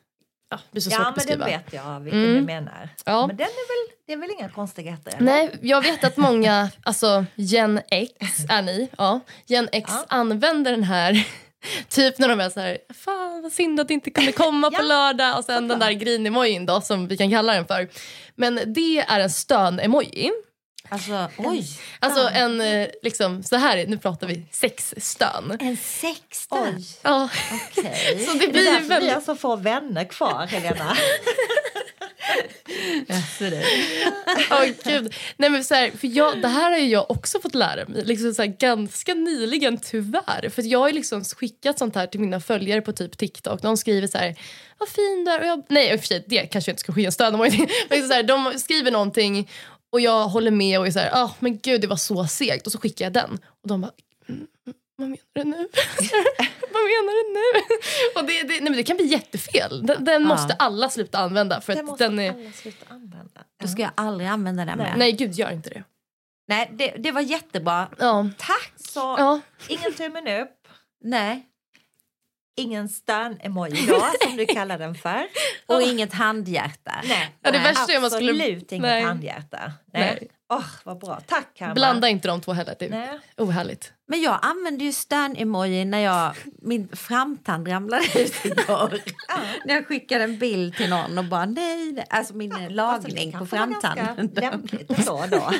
[0.54, 1.58] Ja, det blir så svårt Ja, att men den beskriva.
[1.58, 2.34] vet jag vilken Mm.
[2.34, 2.88] du menar.
[3.04, 3.26] Ja.
[3.26, 5.12] Men den är väl, det är väl inga konstigheter?
[5.16, 5.24] eller?
[5.24, 8.12] Nej, jag vet att många, alltså Gen X
[8.50, 9.20] är ni, ja.
[9.46, 10.04] Gen X Ja.
[10.08, 11.26] använder den här
[11.88, 14.76] Typ när de är så här, fan vad synd att det inte kunde komma på
[14.76, 17.88] Ja, lördag och sen den där grin-emojin då som vi kan kalla den för.
[18.34, 20.30] Men det är en stön-emoji.
[20.88, 21.66] Alltså oj.
[22.00, 25.56] Alltså en, eh, liksom så här, nu pratar vi sexstön.
[25.60, 26.74] En sexton.
[26.76, 26.86] Oj.
[27.02, 28.26] Ja, Okej.
[28.28, 29.14] så det Är det blir därför vi väldigt...
[29.14, 30.96] har så få vänner kvar, Helena?
[34.50, 35.14] Åh gud.
[35.36, 38.34] Nej, men så här, för jag, det här har jag också fått lära mig liksom
[38.34, 40.48] så här, ganska nyligen tyvärr.
[40.48, 43.62] För jag har liksom skickat sånt här till mina följare på typ TikTok.
[43.62, 44.36] De skriver så här,
[44.78, 45.40] vad fin du är.
[45.40, 47.32] Och jag, nej i och för sig, det kanske jag inte ska skicka en stöd.
[47.88, 49.50] Men så här, de skriver någonting
[49.94, 52.66] och jag håller med och är så här, ah, men gud det var så segt.
[52.66, 53.38] Och så skickar jag den.
[53.62, 53.92] Och de bara,
[54.28, 55.56] mm, mm, vad menar du nu?
[56.72, 57.60] vad menar du nu?
[58.20, 59.86] och det, det, nej, men det kan bli jättefel.
[59.86, 60.28] Den, den Ja.
[60.28, 61.60] måste alla sluta använda.
[61.60, 63.40] För Det att måste den är, alla sluta använda.
[63.60, 64.90] Då ska jag aldrig använda den Nej.
[64.90, 64.96] mer.
[64.98, 65.84] nej gud gör inte det.
[66.48, 67.88] Nej, det, det var jättebra.
[67.98, 68.28] Ja.
[68.38, 68.72] Tack!
[68.76, 69.40] Så Ja.
[69.68, 70.68] ingen tummen upp,
[71.04, 71.46] Nej.
[72.56, 75.26] Ingen stön-emoji då, som du kallar den för.
[75.66, 76.92] Och inget handhjärta.
[77.04, 79.02] Nej, Ja, det nej, värsta man skulle- absolut inget Nej.
[79.02, 79.72] handhjärta.
[79.92, 80.02] Nej.
[80.20, 80.28] Nej.
[80.52, 81.20] Åh, vad bra.
[81.26, 81.74] Tack, Karma.
[81.74, 82.76] Blanda inte de två heller.
[82.78, 83.92] Det är ohärligt.
[84.08, 88.98] Men jag använde ju stön-emoji när jag, min framtand ramlade ut igår.
[89.64, 92.06] När jag skickade en bild till någon och bara nej, nej.
[92.10, 94.30] alltså min Alltså, det lagning på framtanden.
[94.34, 95.50] Lämpligt ändå då.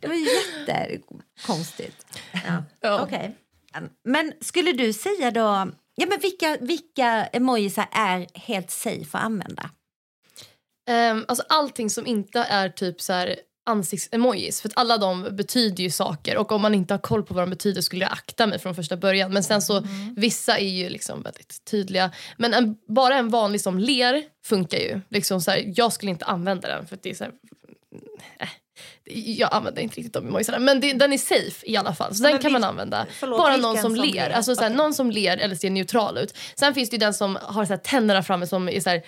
[0.00, 2.06] Det var jättekonstigt.
[2.32, 2.62] Ja.
[2.80, 3.00] Ja.
[3.02, 3.36] Okej.
[4.04, 9.70] Men skulle du säga då, ja men vilka, vilka emojis är helt safe att använda?
[10.90, 14.60] Um, alltså allting som inte är typ så här ansiktsemojis.
[14.60, 17.42] För att alla de betyder ju saker och om man inte har koll på vad
[17.42, 19.32] de betyder skulle jag akta mig från första början.
[19.32, 22.10] Men sen så vissa är ju liksom väldigt tydliga.
[22.36, 25.00] Men en, bara en vanlig som ler funkar ju.
[25.08, 27.32] Liksom så här, jag skulle inte använda den för att det är så här,
[28.38, 28.48] äh,
[29.12, 30.58] jag använder inte riktigt de emojisarna.
[30.58, 32.14] Men det, den är safe i alla fall.
[32.14, 33.06] Så den men kan man vil- använda.
[33.10, 34.12] förlåt, Bara någon som, som ler.
[34.12, 34.30] ler?
[34.30, 34.76] Alltså, såhär, Okej.
[34.76, 36.36] Någon som ler eller ser neutral ut.
[36.54, 39.02] Sen finns det ju den som har såhär, tänderna framme som är såhär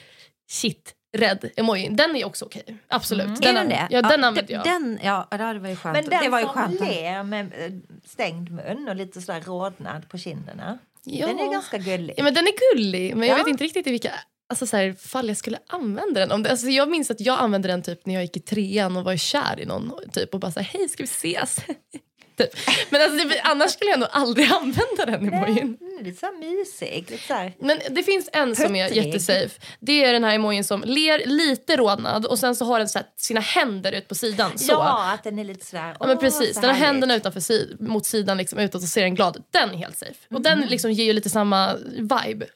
[0.50, 1.88] shit rädd emoji.
[1.90, 2.76] Den är också okej.
[2.88, 3.40] Absolut.
[3.42, 3.86] Den, är den det?
[3.90, 4.64] Ja, den ja, använder jag.
[4.64, 5.92] Den, ja, det var ju skönt.
[5.96, 7.72] Men den det var ju som ler med eh,
[8.06, 10.78] stängd mun och lite sådär rodnad på kinderna.
[11.04, 11.26] Ja.
[11.26, 12.14] Den är ganska gullig.
[12.16, 13.42] Ja, men den är gullig, men jag Ja.
[13.42, 14.12] vet inte riktigt i vilka
[14.48, 16.32] alltså, så här, fall jag skulle använda den.
[16.32, 18.96] Om det, alltså, jag minns att jag använde den typ när jag gick i trean
[18.96, 21.56] och var kär i någon typ, och bara så här, hej ska vi ses?
[22.36, 22.50] typ.
[22.90, 25.78] Men alltså, det, annars skulle jag nog aldrig använda den emojin.
[26.02, 27.10] Lite så mysig.
[27.10, 27.50] Lite så.
[27.58, 29.48] Men det finns en som är jättesafe.
[29.80, 32.98] Det är den här emojin som ler lite rodnad och sen så har den så
[33.16, 34.58] sina händer ut på sidan.
[34.58, 34.72] Så.
[34.72, 35.96] Ja, att den är lite sådär...
[36.00, 39.02] Ja men precis, så den har händerna utanför si mot sidan liksom utåt och ser
[39.02, 39.42] den glad ut.
[39.50, 40.14] Den är helt safe.
[40.30, 40.68] Och den Mm.
[40.68, 42.46] liksom ger ju lite samma vibe.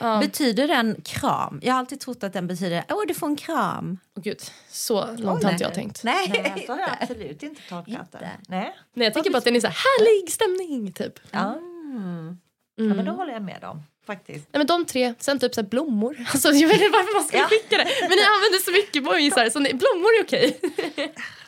[0.00, 0.18] Ja.
[0.20, 1.60] Betyder den kram?
[1.62, 3.98] Jag har alltid trott att den betyder åh du får en kram.
[4.16, 4.40] Åh, gud,
[4.70, 6.04] så långt har inte jag tänkt.
[6.04, 8.22] Nej, Nej, så har jag absolut inte tolkat den.
[8.48, 8.74] Nej.
[8.94, 11.18] Nej, jag tänker bara att den är så här härlig stämning typ.
[11.30, 11.54] Ja.
[11.54, 12.38] Mm.
[12.76, 14.48] ja, men då håller jag med dem faktiskt.
[14.52, 16.16] Nej, men de tre, sen typ så här blommor.
[16.32, 17.44] Alltså, jag vet inte varför man ska Ja.
[17.46, 17.84] skicka det.
[18.00, 20.60] Men ni använder så mycket emojisar så ni, blommor är okej.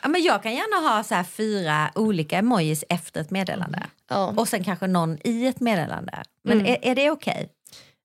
[0.01, 3.83] Ja, men jag kan gärna ha så här fyra olika emojis efter ett meddelande.
[4.09, 4.33] Ja.
[4.37, 6.23] Och sen kanske någon i ett meddelande.
[6.43, 6.71] Men Mm.
[6.73, 7.49] är, är det okej?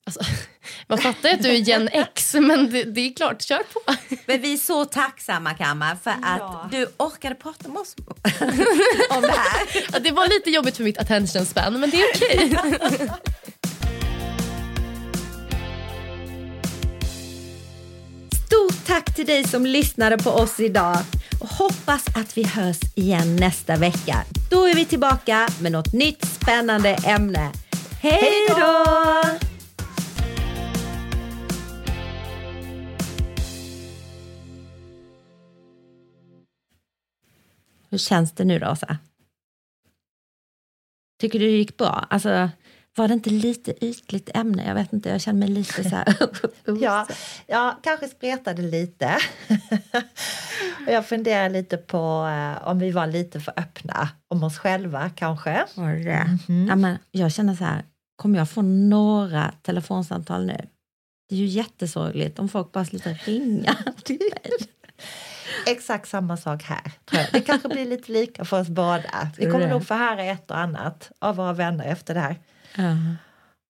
[0.07, 0.21] Alltså,
[0.87, 3.81] man fattar ju att du är gen X men det, det är klart, kör på.
[4.27, 6.69] Men vi är så tacksamma Kamma för att Ja.
[6.73, 7.95] du orkade prata med oss
[9.11, 9.87] om det här.
[9.93, 12.59] Ja, det var lite jobbigt för mitt attention span men det är okej.
[18.47, 20.99] Stort tack till dig som lyssnade på oss idag.
[21.41, 24.17] Och hoppas att vi hörs igen nästa vecka.
[24.51, 27.53] Då är vi tillbaka med något nytt spännande ämne.
[28.01, 28.85] Hej då!
[37.91, 38.99] Hur känns det nu då, Åsa?
[41.21, 42.07] Tycker du det gick bra?
[42.11, 42.51] Alltså,
[42.97, 44.67] var det inte lite ytligt ämne?
[44.67, 46.17] Jag vet inte, jag känner mig lite så här...
[46.81, 47.07] Ja,
[47.47, 49.17] jag kanske spretade lite.
[50.87, 55.11] och jag funderar lite på eh, om vi var lite för öppna om oss själva
[55.11, 55.65] kanske.
[55.75, 56.39] Var det?
[56.69, 57.85] Ja, men jag känner så här,
[58.17, 60.67] kommer jag få några telefonsamtal nu?
[61.29, 64.53] Det är ju jättesorgligt om folk bara slutar ringa till dig.
[65.67, 66.93] Exakt samma sak här.
[67.33, 69.31] Det kanske blir lite lika för oss båda.
[69.39, 72.37] Vi kommer nog få höra ett och annat av våra vänner efter det här.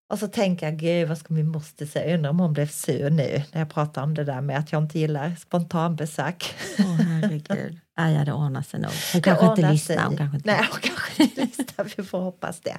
[0.09, 2.15] Och så tänker jag, gud vad ska min moster säga?
[2.15, 4.83] Undrar om hon blev sur nu när jag pratar om det där med att jag
[4.83, 6.55] inte gillar spontanbesök.
[6.79, 7.81] Åh oh, herregud.
[7.97, 8.93] Ja, ja, det ordnar sig nog.
[9.13, 9.97] Hon kanske inte lyssnar.
[9.97, 10.05] sig.
[10.05, 10.51] Hon kanske inte...
[10.51, 11.97] Nej, hon kanske inte lyssnar.
[11.97, 12.79] Vi får hoppas det.